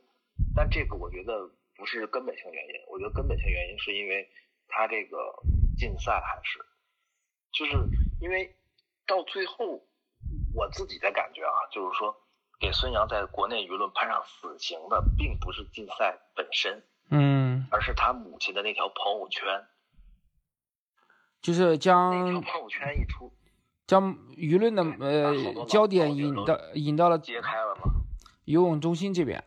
[0.55, 2.75] 但这个我觉得不是根本性原因。
[2.87, 4.29] 我觉得根本性原因是因为
[4.69, 5.17] 他这个
[5.75, 6.61] 禁赛还是，
[7.51, 7.73] 就是
[8.21, 8.55] 因为
[9.07, 9.83] 到最后
[10.55, 12.17] 我自己的感觉啊，就是说
[12.61, 19.67] 给孙杨在国内舆论判上死刑的，并不是禁赛本身，嗯，而是他母亲的那条朋友圈，
[21.43, 23.33] 就是将那条朋友圈一出。
[23.87, 27.83] 将舆论的呃焦点引到引到了揭开了嘛？
[28.47, 29.45] 游泳中心这边。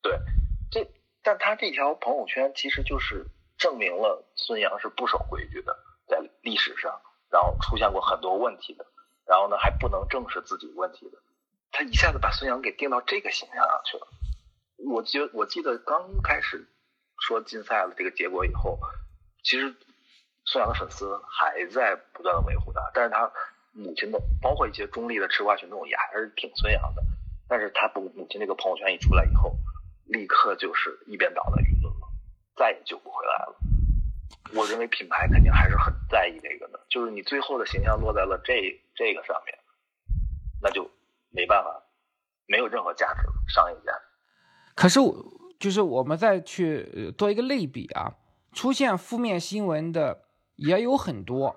[0.00, 0.18] 对，
[0.70, 0.90] 这
[1.22, 3.26] 但他这条朋友圈其实就是
[3.58, 8.86] 证明了孙杨是不守规矩的，在历史上，然后出现过很多问题的，
[9.30, 11.18] 然后呢还不能正视自己问题的，
[11.70, 14.08] 他一下子把孙杨给定到这个形象上去了。
[14.90, 16.66] 我记我记得刚开始
[17.20, 18.76] 说禁赛了这个结果以后，
[19.44, 19.72] 其实。
[20.46, 23.30] 孙杨的粉丝还在不断的维护他，但是他
[23.72, 27.02] 母亲的，包括一些中立的吃瓜群众也还是挺孙杨的。
[27.46, 29.54] 但是他母母亲这个朋友圈一出来以后，
[30.06, 32.08] 立刻就是一边倒的舆论了，
[32.56, 33.54] 再也救不回来了。
[34.54, 39.58] 我认为品牌肯定还是很在意这个的，就是你最后的形象落在了这这个上面，
[40.60, 40.86] 那就
[41.30, 41.70] 没办法，
[42.44, 44.00] 没有任何价值，商业价值。
[44.74, 45.16] 可是我
[45.58, 48.12] 就是我们再去做一个类比啊，
[48.52, 50.26] 出现负面新闻的。
[50.56, 51.56] 也有很多，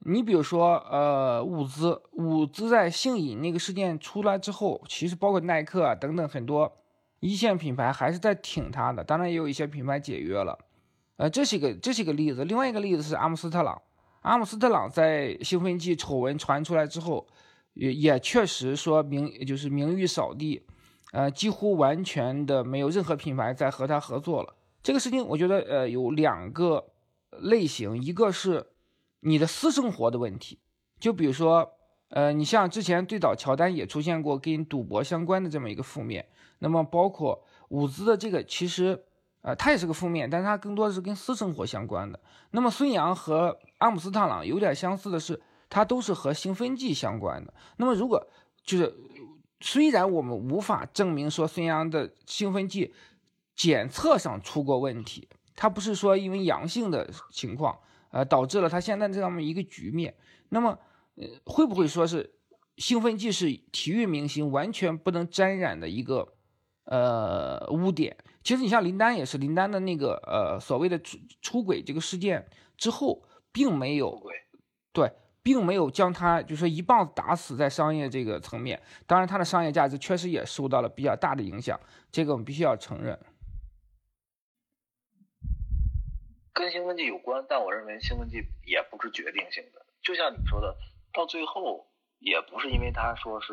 [0.00, 6.76] 你比如说，呃，伍兹，伍兹在性瘾那个事件出来之后，其实包括耐克啊等等很多
[7.20, 10.58] 一线品牌还是在挺他的，当然也有一些品牌解约了，
[11.18, 12.44] 呃，这是一个这是一个例子。
[12.44, 13.80] 另外一个例子是阿姆斯特朗，
[14.26, 17.26] 阿姆斯特朗在兴奋剂丑闻传出来之后，
[17.74, 20.62] 也也确实说名就是名誉扫地，
[21.12, 24.54] 呃，几乎完全的没有任何品牌在和他合作了。
[24.82, 26.92] 这个事情我觉得，呃，有两个。
[27.40, 28.68] 类型一个是
[29.20, 30.58] 你的私生活的问题，
[30.98, 31.70] 就比如说，
[32.08, 36.26] 呃，你像之前最早乔丹也出现过跟赌博相关的这么一个负面，
[36.60, 39.04] 那么包括伍兹的这个，其实，
[39.46, 42.18] 呃，他也是个负面，但是他更多的是跟私生活相关的。
[42.50, 47.54] 那么孙杨和阿姆斯特朗有点相似的是，他都是和兴奋剂相关的。
[47.76, 48.26] 那么如果
[48.64, 48.92] 就是
[49.60, 52.92] 虽然我们无法证明说孙杨的兴奋剂
[53.54, 55.28] 检测上出过问题。
[55.54, 57.78] 他不是说因为阳性的情况，
[58.10, 60.12] 呃，导致了他现在这样的一个局面。
[60.48, 60.76] 那么，
[61.14, 62.34] 呃，会不会说是
[62.78, 66.34] 兴奋剂是体育明星完全不能沾染的一个
[66.86, 68.16] 呃污点？
[68.42, 73.22] 其实你像林丹也是，林丹的那个呃所谓的出出轨这个事件之后，
[73.52, 74.20] 并没有
[74.92, 78.82] 对，并没有将他就是一棒子打死在商业这个层面。
[79.06, 81.78] 当然，他的商业价值确实也受到了比较大的影响，
[82.10, 83.18] 这个我们必须要承认。
[86.52, 89.84] 跟兴奋剂有关，但我认为兴奋剂也不是决定性的。
[90.02, 90.74] 就像你说的，
[91.12, 91.86] 到最后
[92.18, 93.52] 也不是因为他说是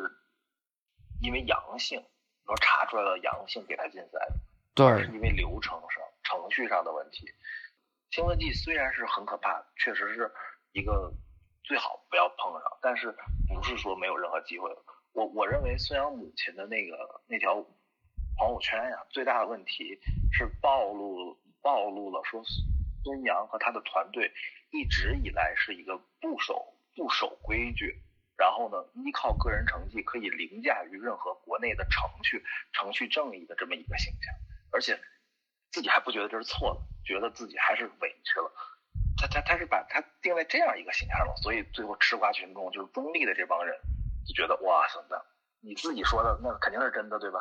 [1.21, 2.01] 因为阳性，
[2.45, 4.19] 说查出来了阳性给他禁赛，
[4.73, 7.25] 对，是因为流程上、程序上的问题。
[8.11, 10.31] 兴奋剂虽然是很可怕，确实是
[10.71, 11.13] 一个
[11.63, 13.15] 最好不要碰上，但是
[13.47, 14.69] 不是说没有任何机会。
[15.13, 17.55] 我我认为孙杨母亲的那个那条
[18.37, 19.99] 朋友圈呀，最大的问题
[20.31, 22.43] 是暴露暴露了说。
[23.05, 24.31] 孙杨和他的团队
[24.71, 28.01] 一直以来是一个不守不守规矩，
[28.43, 34.33] 然后呢，依靠个人成绩可以凌驾于任何国内的程序、程序正义的这么一个形象，
[34.69, 34.99] 而且
[35.71, 38.51] 自己还不觉得这是错的，觉得自己还是委屈了。
[39.15, 43.79] 他他他是把他定在这样一个形象了，所以最后吃瓜群众就是中立的这帮人
[44.27, 45.15] 就觉得哇塞，那
[45.61, 47.39] 你自己说的那肯定是真的对吧？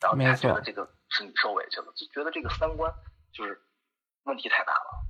[0.00, 2.90] 然后你还觉得这个是你受委屈了，就觉得这个三观
[3.34, 3.60] 就是。
[4.24, 5.04] 问题太大了，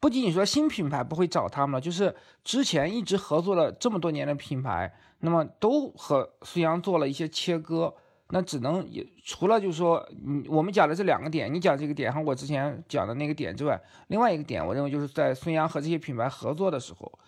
[0.00, 7.94] 不仅仅说新品牌不会找他们了，就是之前一直合作了这么多年的品牌，那么都和孙杨做了一些切割。
[8.32, 17.18] 那只能也除了就是说，你我们讲的这两个点，你讲这个点和我之前讲的那个点之外，另外一个点，我认为就是在孙杨和这些品牌合作的时候，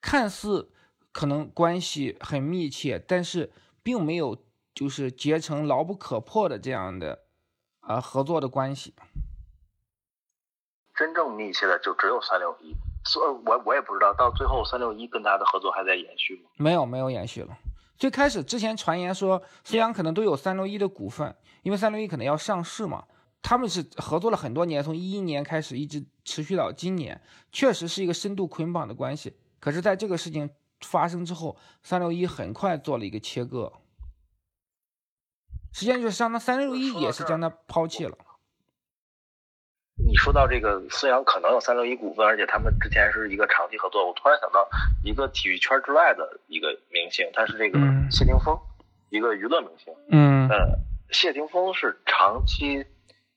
[0.00, 0.70] 看似
[1.10, 3.50] 可能关系很密切，但是
[3.82, 4.38] 并没有
[4.72, 7.18] 就是结成牢不可破的这样的
[7.80, 8.94] 啊合作的关系。
[10.96, 12.74] 真正密切的就只有三六一，
[13.04, 16.50] 所我我也不知道到最后三六一跟他的合作还在延续吗？
[16.56, 17.56] 没有，没有延续了。
[17.96, 23.04] 最开始之前传言说孙杨可能都有三六一的股份，因为三六一可能要上市嘛。
[23.42, 27.20] 他们是合作了很多年，从一一年开始一直持续到今年，
[27.52, 29.36] 确实是一个深度捆绑的关系。
[29.60, 30.48] 可是，在这个事情
[30.80, 33.70] 发生之后，三六一很快做了一个切割，
[35.72, 38.16] 实际上就是相当三六一也是将他抛弃了。
[39.96, 44.06] 你说到这个孙杨可能有三六一股份，而且他们之前是一个长期合作。
[44.06, 44.68] 我突然想到
[45.02, 47.78] 一个体育圈之外的一个明星，他是这个
[48.10, 48.58] 谢霆锋，
[49.10, 49.94] 一个娱乐明星。
[50.10, 50.78] 嗯，呃，
[51.10, 52.84] 谢霆锋是长期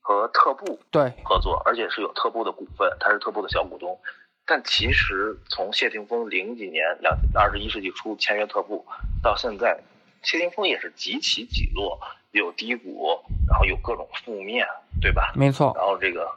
[0.00, 3.98] 和特步对合作，而且是有特步的股份，他是特步的小股东。
[4.44, 8.84] 但其实从谢霆锋零几年两二十一世纪初签约特步
[9.22, 9.78] 到现在，
[10.22, 11.98] 谢霆锋也是几起几落，
[12.32, 14.66] 有低谷，然后有各种负面，
[15.00, 15.32] 对吧？
[15.34, 15.72] 没错。
[15.76, 16.28] 然后这个。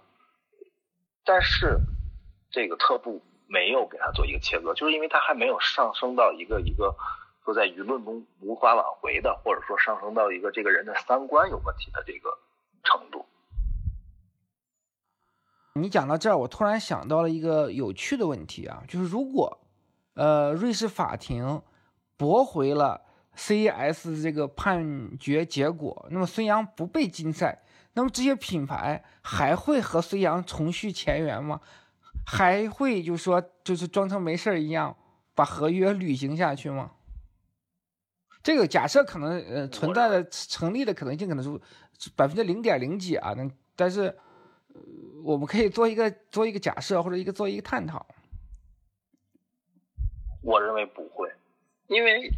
[1.24, 1.80] 但是，
[2.50, 6.96] 这个特步没有给他做一个切割，就是因为他还没有上升到一个一个
[7.46, 12.38] 说在舆论中无法挽回的，或者说上升到一个这个人的三观有问题的这个
[12.84, 13.26] 程度。
[15.76, 19.60] 你讲到这儿，我突然想到了一个有趣的问题啊，就是如果
[20.16, 21.62] 呃瑞士法庭
[22.18, 23.02] 驳回了
[23.38, 27.62] CES 这个判决结果，那么孙杨不被禁赛。
[27.94, 31.60] 那么这些品牌还会和孙杨重续前缘吗？
[32.26, 34.96] 还会就说就是装成没事一样
[35.36, 36.92] 把合约履行下去吗？
[38.42, 44.18] 这个假设可能呃存在的成立的可能性可能是百分之零点零几啊，那但是
[45.24, 48.06] 我们可以做一个做一个假设或者一个做一个探讨。
[50.42, 51.30] 我认为不会，
[51.88, 52.32] 因为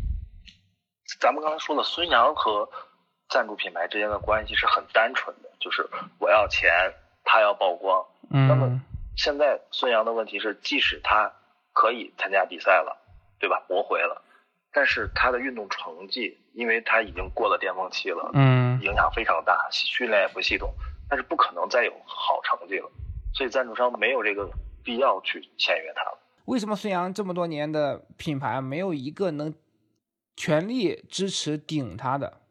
[1.20, 2.68] 咱们刚才说了孙杨和。
[3.30, 5.90] 赞助品牌之间的关系是很单纯的，就是
[6.20, 6.70] 我要钱，
[7.24, 8.06] 他要曝光。
[8.30, 8.48] 嗯。
[8.50, 8.82] 那么
[9.16, 11.32] 现在孙杨的问题是，即使他
[11.72, 12.98] 可以参加比赛了，
[13.40, 13.64] 对吧？
[13.68, 14.22] 驳回了，
[14.74, 20.74] 但是他的运动成绩，因为他已经过了巅峰期了，嗯，影响非常大，训练也不系统，
[21.10, 22.92] 但是不可能再有好成绩了，
[23.34, 24.50] 所以赞助商没有这个
[24.84, 26.20] 必要去签约他了。
[26.46, 29.54] 为什么孙杨这么多年的品牌没有一个能
[30.36, 32.42] 全力支持顶他的？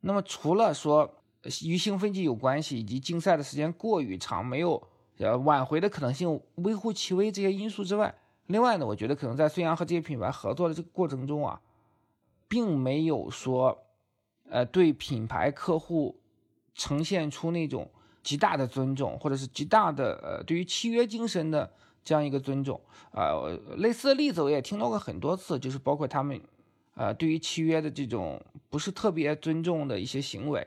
[0.00, 1.19] 那么除了说
[1.62, 4.82] 与兴奋剂有关系，以及竞赛的时间过于长，没有
[5.18, 8.14] 呃挽回的可能性，微乎其微这些因素之外，
[8.46, 11.60] 另外呢，我觉得可能在孙杨和这些品牌合作的这个过程中啊，
[12.46, 13.86] 并没有说
[14.48, 16.20] 呃对品牌客户
[16.74, 17.90] 呈现出那种
[18.22, 21.72] 极大的尊重，或者是极大的呃对于契约精神的
[22.04, 22.80] 这样一个尊重
[23.12, 23.32] 啊。
[23.78, 26.40] 类似的例子我也听到过很多次，就是包括他们。
[26.94, 28.38] 呃，对于契约的这种
[28.68, 30.66] 不是特别尊重的一些行为，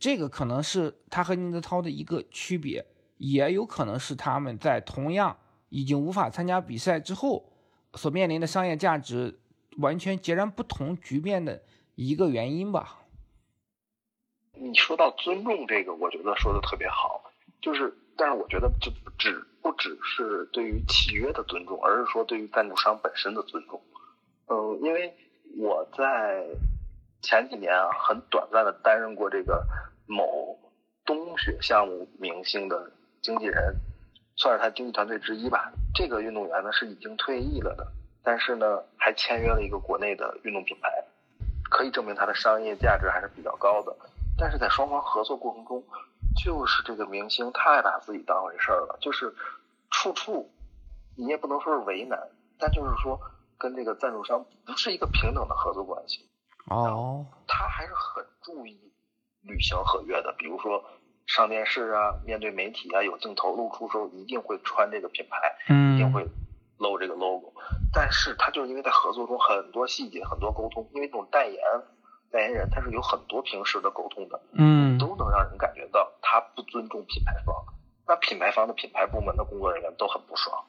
[0.00, 2.84] 这个可能是他和宁泽涛的一个区别，
[3.18, 5.36] 也有可能是他们在同样
[5.68, 7.52] 已经无法参加比赛之后
[7.94, 9.38] 所面临的商业价值
[9.78, 11.62] 完全截然不同局面的
[11.94, 13.02] 一个原因吧。
[14.58, 17.22] 你说到尊重这个，我觉得说的特别好，
[17.60, 23.80] 就是，但是我觉得就不只不只是对于契约的尊重，而是说对于赞助商本身的尊重。
[24.46, 25.14] 嗯，因为
[25.58, 26.46] 我在
[27.26, 29.66] 前几年啊，很短暂的担任过这个
[30.06, 30.56] 某
[31.04, 33.74] 冬雪项目明星的经纪人，
[34.36, 35.72] 算是他经纪团队之一吧。
[35.92, 37.84] 这个运动员呢是已经退役了的，
[38.22, 40.88] 但是呢还签约了一个国内的运动品牌，
[41.68, 43.96] 可以证明他的商业价值还是比较高的。
[44.38, 45.82] 但是在双方合作过程中，
[46.44, 49.34] 就是这个明星太把自己当回事儿了，就是
[49.90, 50.48] 处处
[51.16, 52.16] 你也不能说是为难，
[52.56, 53.20] 但就是说。
[53.58, 56.28] 跟这个赞助商不是一个平等的合作关系，
[56.68, 58.92] 哦，他还是很注意
[59.42, 60.34] 履行合约的。
[60.38, 60.82] 比如说
[61.26, 65.36] 上电视啊，面对媒体啊，有镜头露出时候一定会穿这个品牌，
[65.68, 66.26] 嗯，一定会
[66.78, 67.52] 露这个 logo。
[67.92, 71.62] 但是他就是因为在合作中很多细节、很多沟通，因为这种代言
[72.30, 77.54] 代言人他是有很多平时的沟通的，嗯，都能让人感觉到他不尊重品牌方，
[78.06, 80.64] 那品牌方的品牌部门的工作人员都很不爽。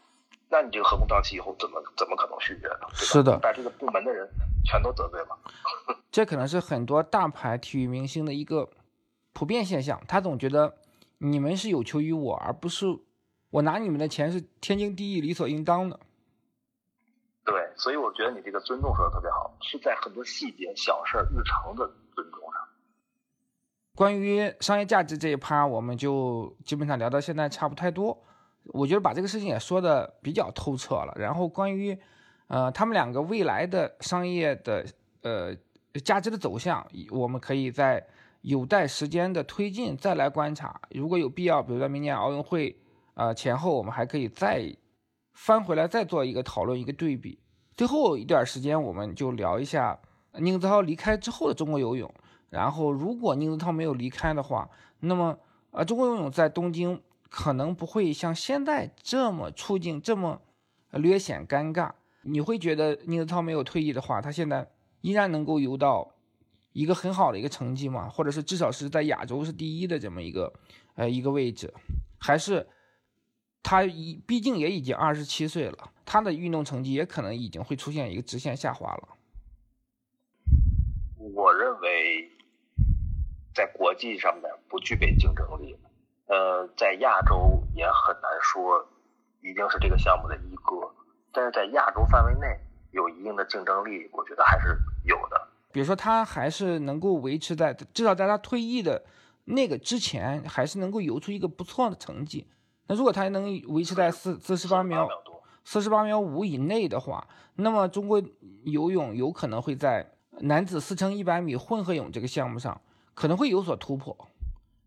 [0.50, 2.88] 那你这个合同到期以后，怎么怎么可能续约呢？
[2.94, 4.30] 是的，把这个部门的人
[4.64, 5.38] 全都得罪了。
[6.12, 8.70] 这可能是很多大牌体育明星的一个
[9.34, 10.02] 普遍现象。
[10.08, 10.78] 他总觉得
[11.20, 12.86] 你们是有求于我，而不是
[13.50, 16.00] 我拿你们的钱是天经地义、理所应当的。
[17.46, 22.62] 对，所以我觉得你这个尊重说的特别好，是在很多细节、小事、日常的尊重上。
[23.96, 28.22] 关于商业价值这一趴，我们就基本上聊到现在差不太多。
[28.74, 31.14] 我觉得把这个事情也说的比较透彻了。
[31.16, 31.98] 然后关于，
[32.48, 34.86] 呃，他们两个未来的商业的
[35.22, 35.56] 呃
[36.04, 38.06] 价值的走向，我们可以在
[38.42, 40.80] 有待时间的推进再来观察。
[40.92, 42.78] 如果有必要，比如说明年奥运会
[43.14, 44.76] 呃前后，我们还可以再
[45.34, 47.40] 翻回来再做一个讨论，一个对比。
[47.76, 50.00] 最后一段时间，我们就聊一下
[50.34, 52.14] 宁泽涛离开之后的中国游泳。
[52.50, 54.70] 然后，如果宁泽涛没有离开的话，
[55.02, 55.38] 那么
[55.72, 57.02] 呃，中国游泳在东京。
[57.30, 60.42] 可能不会像现在这么处境这么
[60.92, 61.92] 略显尴尬。
[62.28, 64.70] 你会觉得宁泽涛没有退役的话，他现在
[65.02, 66.14] 依然能够游到
[66.74, 68.10] 一个很好的一个成绩吗？
[68.10, 70.54] 或者是至少是在亚洲是第一的这么一个
[70.96, 71.74] 呃一个位置？
[72.20, 72.68] 还是
[73.64, 79.10] 他已毕竟也已经二十七岁了，他的运动成绩也可能已经会出现一个直线下滑了。
[81.34, 82.30] 我认为
[83.54, 85.76] 在国际上面不具备竞争力。
[86.28, 88.86] 呃，在亚洲也很难说
[89.42, 90.94] 一定是这个项目的一哥，
[91.38, 92.60] 但是在亚洲范围内
[92.90, 95.40] 有一定的竞争力，我觉得还是有的。
[95.72, 99.04] 比如说，他还是能够维持在至少在他退役的
[99.46, 102.48] 那个之前，还是能够游出一个不错的成绩。
[102.88, 105.08] 那如果他能维持在四四十八秒
[105.64, 108.20] 四十八秒五以内的话，那么中国
[108.64, 112.82] 游泳有可能会在男子四乘一百米混合泳这个项目上
[113.14, 114.18] 可能会有所突破。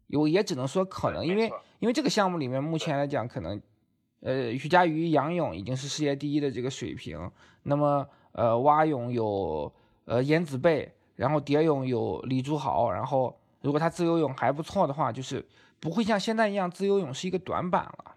[0.08, 3.62] 有也只能说可能，因为因为这个项目里面目前来讲，可能，
[4.20, 7.30] 呃，徐嘉余仰泳已经是世界第一的这个水平。
[7.62, 9.72] 那么，呃，蛙泳有
[10.04, 15.46] 呃颜子贝，然后蝶泳有李朱豪，然后如果他自由泳还不错的话，就是
[15.78, 18.14] 不会像现在一样自由泳是一个短板了，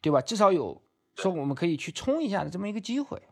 [0.00, 0.20] 对吧？
[0.20, 0.82] 至少有
[1.14, 3.22] 说我们可以去冲一下的这么一个机会。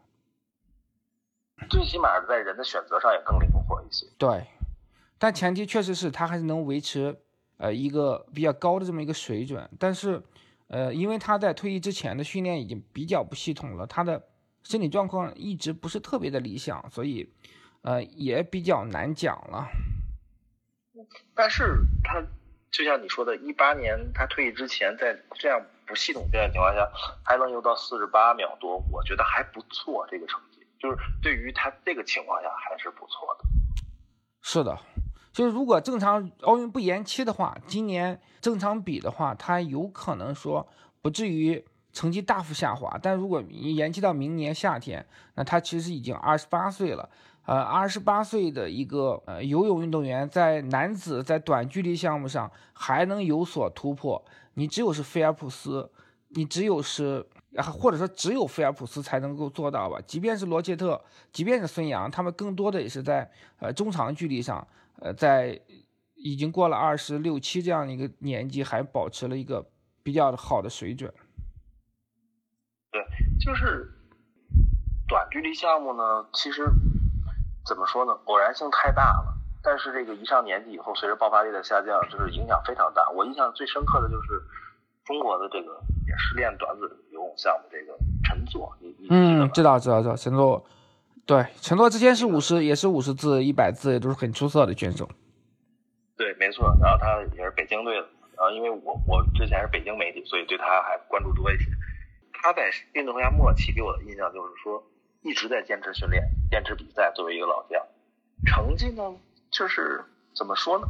[1.70, 4.06] 最起码在人的选择上也更灵活一些。
[4.18, 4.46] 对，
[5.18, 7.20] 但前提确实是他还是能维持。
[7.56, 10.20] 呃，一个比较高的这么一个水准，但是，
[10.74, 14.20] 呃，因为他在退役之前的训练已经比较不系统了，他的
[14.64, 17.32] 身体状况一直不是特别的理想，所以，
[17.82, 19.68] 呃，也比较难讲了。
[21.32, 22.20] 但是他
[22.72, 26.90] 就像你说的，一八年他退役之前，在这样不系统训练情况下，
[27.24, 33.44] 还能游到四十八秒多，我觉得还不错，这个成绩就是对于他这个情况下还是不错的。
[34.42, 34.76] 是的。
[35.35, 40.64] 就是如果正常奥运不延期的话，今年正常比的话，他有可能说
[41.03, 41.62] 不至于
[41.93, 42.97] 成绩大幅下滑。
[43.03, 45.05] 但如果延期到明年夏天，
[45.35, 47.11] 那他其实已经二十八岁了。
[47.47, 54.24] 呃，二十八岁的一个呃游泳运动员，在男子在短距离项目上还能有所突破，
[54.55, 55.91] 你只有是菲尔普斯，
[56.28, 57.26] 你只有是，
[57.61, 59.99] 或者说只有菲尔普斯才能够做到吧。
[60.07, 60.99] 即便是罗切特，
[61.32, 63.28] 即便是孙杨，他们更多的也是在
[63.59, 64.66] 呃中长距离上。
[65.05, 65.61] 呃，在
[66.14, 69.70] 已经过了二十六七这样的一个年纪，还保持了一个
[70.02, 71.12] 比较好的水准。
[72.90, 73.05] 对，
[73.38, 73.92] 就是
[75.07, 76.64] 短距离项目呢，其实
[77.66, 79.36] 怎么说呢，偶然性太大了。
[79.62, 83.11] 但是这个一上年纪以后，随着爆发力的下降，就是影响非常大。
[83.11, 84.42] 我印象最深刻的就是
[85.05, 87.94] 中国的这个也是练短子游泳项目，这个
[88.24, 90.64] 陈作，你你嗯，知道知道知道，陈作。
[91.26, 95.08] 对，陈诺之前是五十，也是五十字、一百字，也都是很出色的选手。
[96.16, 96.76] 对，没错。
[96.80, 98.06] 然后他也是北京队的。
[98.36, 101.64] 然后因为我我之前是北京媒体，所以对他还关注多一些。
[102.32, 104.82] 他在运动生涯末期给我的印象就是说，
[105.22, 107.10] 一直在坚持训练、坚持比赛。
[107.14, 107.80] 作为一个老将，
[108.44, 109.14] 成绩呢，
[109.50, 110.04] 就是
[110.36, 110.86] 怎么说呢，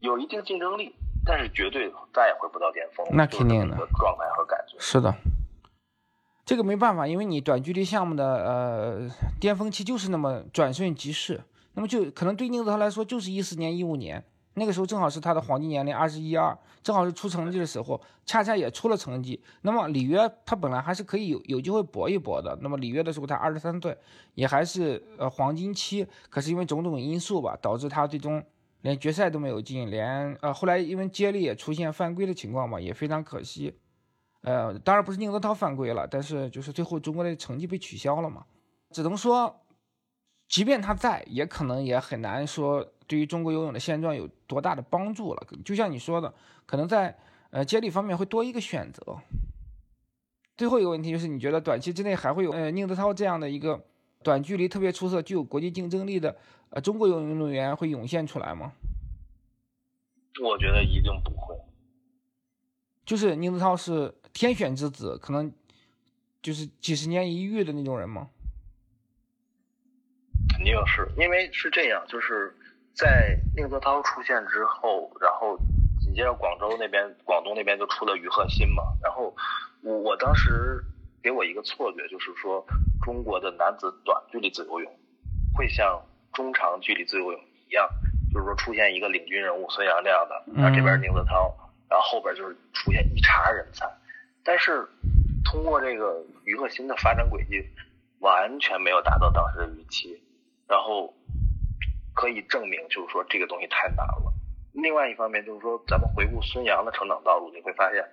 [0.00, 0.94] 有一定竞争力，
[1.24, 3.06] 但是绝对再也回不到巅峰。
[3.12, 4.76] 那肯定的状态和感觉。
[4.78, 5.14] 是的。
[6.44, 11.42] 这个没办法，因为你短距离项目的呃巅峰期就是那么转瞬即逝，
[11.72, 14.22] 那么就可能对宁泽涛来说就是一四年、一五年
[14.56, 19.42] 那个时候正好是他的黄金年龄，二十一二，正好是出成绩的时候，恰恰也出了成绩。
[19.62, 22.56] 那么里约他本来还是可以有有机会搏一搏的。
[22.60, 23.96] 那么里约的时候他二十三岁，
[24.34, 28.44] 也还是呃黄金期，可是因为种种因素吧，导致他最终
[28.82, 33.74] 连决赛都没有进，连呃后来因为接力也出现犯规的情况嘛，也非常可惜。
[34.44, 38.44] 呃，当然不是宁泽涛犯规了，但是就是最后中国的成绩被取消了嘛，
[38.90, 39.62] 只能说，
[40.48, 45.46] 即便他在，也可能也很难说对于中国游泳的现状有多大的帮助了。
[45.64, 46.32] 就像你说的，
[46.66, 47.16] 可能在
[47.48, 49.18] 呃接力方面会多一个选择。
[50.58, 53.82] 最后一个问题就是，你觉得短期之内还会有呃宁泽涛这样的一个
[54.22, 56.36] 短距离特别出色、具有国际竞争力的
[56.68, 58.72] 呃中国游泳运动员会涌现出来吗？
[60.44, 61.56] 我觉得一定不会。
[63.06, 65.50] 就是宁泽涛是天选之子，可能
[66.42, 68.28] 就是几十年一遇的那种人吗？
[70.52, 72.52] 肯定是因为是这样，就是
[72.94, 75.56] 在宁泽涛出现之后，然后
[76.02, 78.82] 紧接着广州那边、广东那边就出了于鹤新嘛。
[79.02, 79.34] 然后
[79.82, 80.82] 我我当时
[81.22, 82.64] 给我一个错觉，就是说
[83.02, 84.92] 中国的男子短距离自由泳
[85.56, 87.88] 会像中长距离自由泳一样，
[88.32, 91.54] 就是说出现一个领军人物孙杨这样的，然后这边宁泽涛，
[91.88, 93.88] 然后后边就是出现一茬人才。
[94.44, 94.86] 但是
[95.44, 97.64] 通过这个娱乐新的发展轨迹，
[98.20, 100.22] 完全没有达到当时的预期，
[100.68, 101.12] 然后。
[102.16, 104.32] 可以证明，就是说这个东西太难了。
[104.72, 108.04] 另外一方面，就是说咱们回顾孙杨的成长道路，你会发现，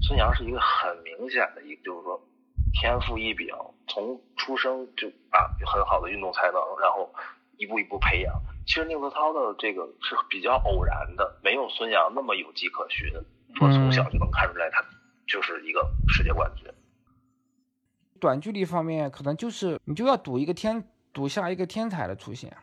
[0.00, 2.18] 孙杨是一个很明显的一个，就是说
[2.72, 3.54] 天赋异禀，
[3.86, 7.14] 从出生就啊很好的运动才能，然后
[7.58, 8.32] 一步一步培养。
[8.66, 13.12] 其实宁泽涛的这个是比较偶然的，没有孙杨那么有迹可循，
[13.56, 14.82] 说从小就能看出来他
[15.30, 16.66] 就是一个世界冠军。
[18.18, 22.54] 短距离方面，可能就是你就要赌一个天，赌下一个天才的出现。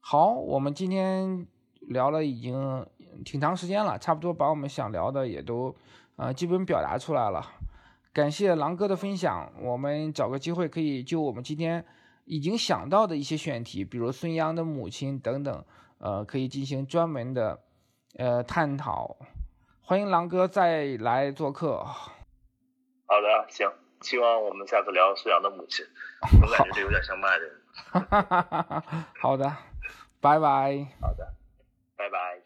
[0.00, 1.46] 好，我们今天
[1.82, 2.84] 聊了已经
[3.24, 5.74] 挺长时间了，差不多把我们想聊的也都
[6.16, 7.46] 呃基本表达出来了。
[8.12, 11.84] 感谢狼哥的分享，我们找个机会可以就我们今天
[12.24, 15.64] 已经想到的一些选题，比如孙杨的母亲等等，
[15.98, 17.62] 呃，可以进行专门的
[18.16, 19.16] 呃探讨。
[19.90, 21.78] 欢迎狼哥再来做客。
[21.82, 23.72] 好的，行，
[24.02, 25.84] 希望我们下次聊苏阳的母亲。
[26.40, 27.50] 我感觉这有点像骂人。
[29.20, 29.52] 好的。
[30.20, 30.86] 拜拜。
[31.00, 31.34] 好的，
[31.96, 32.39] 拜拜。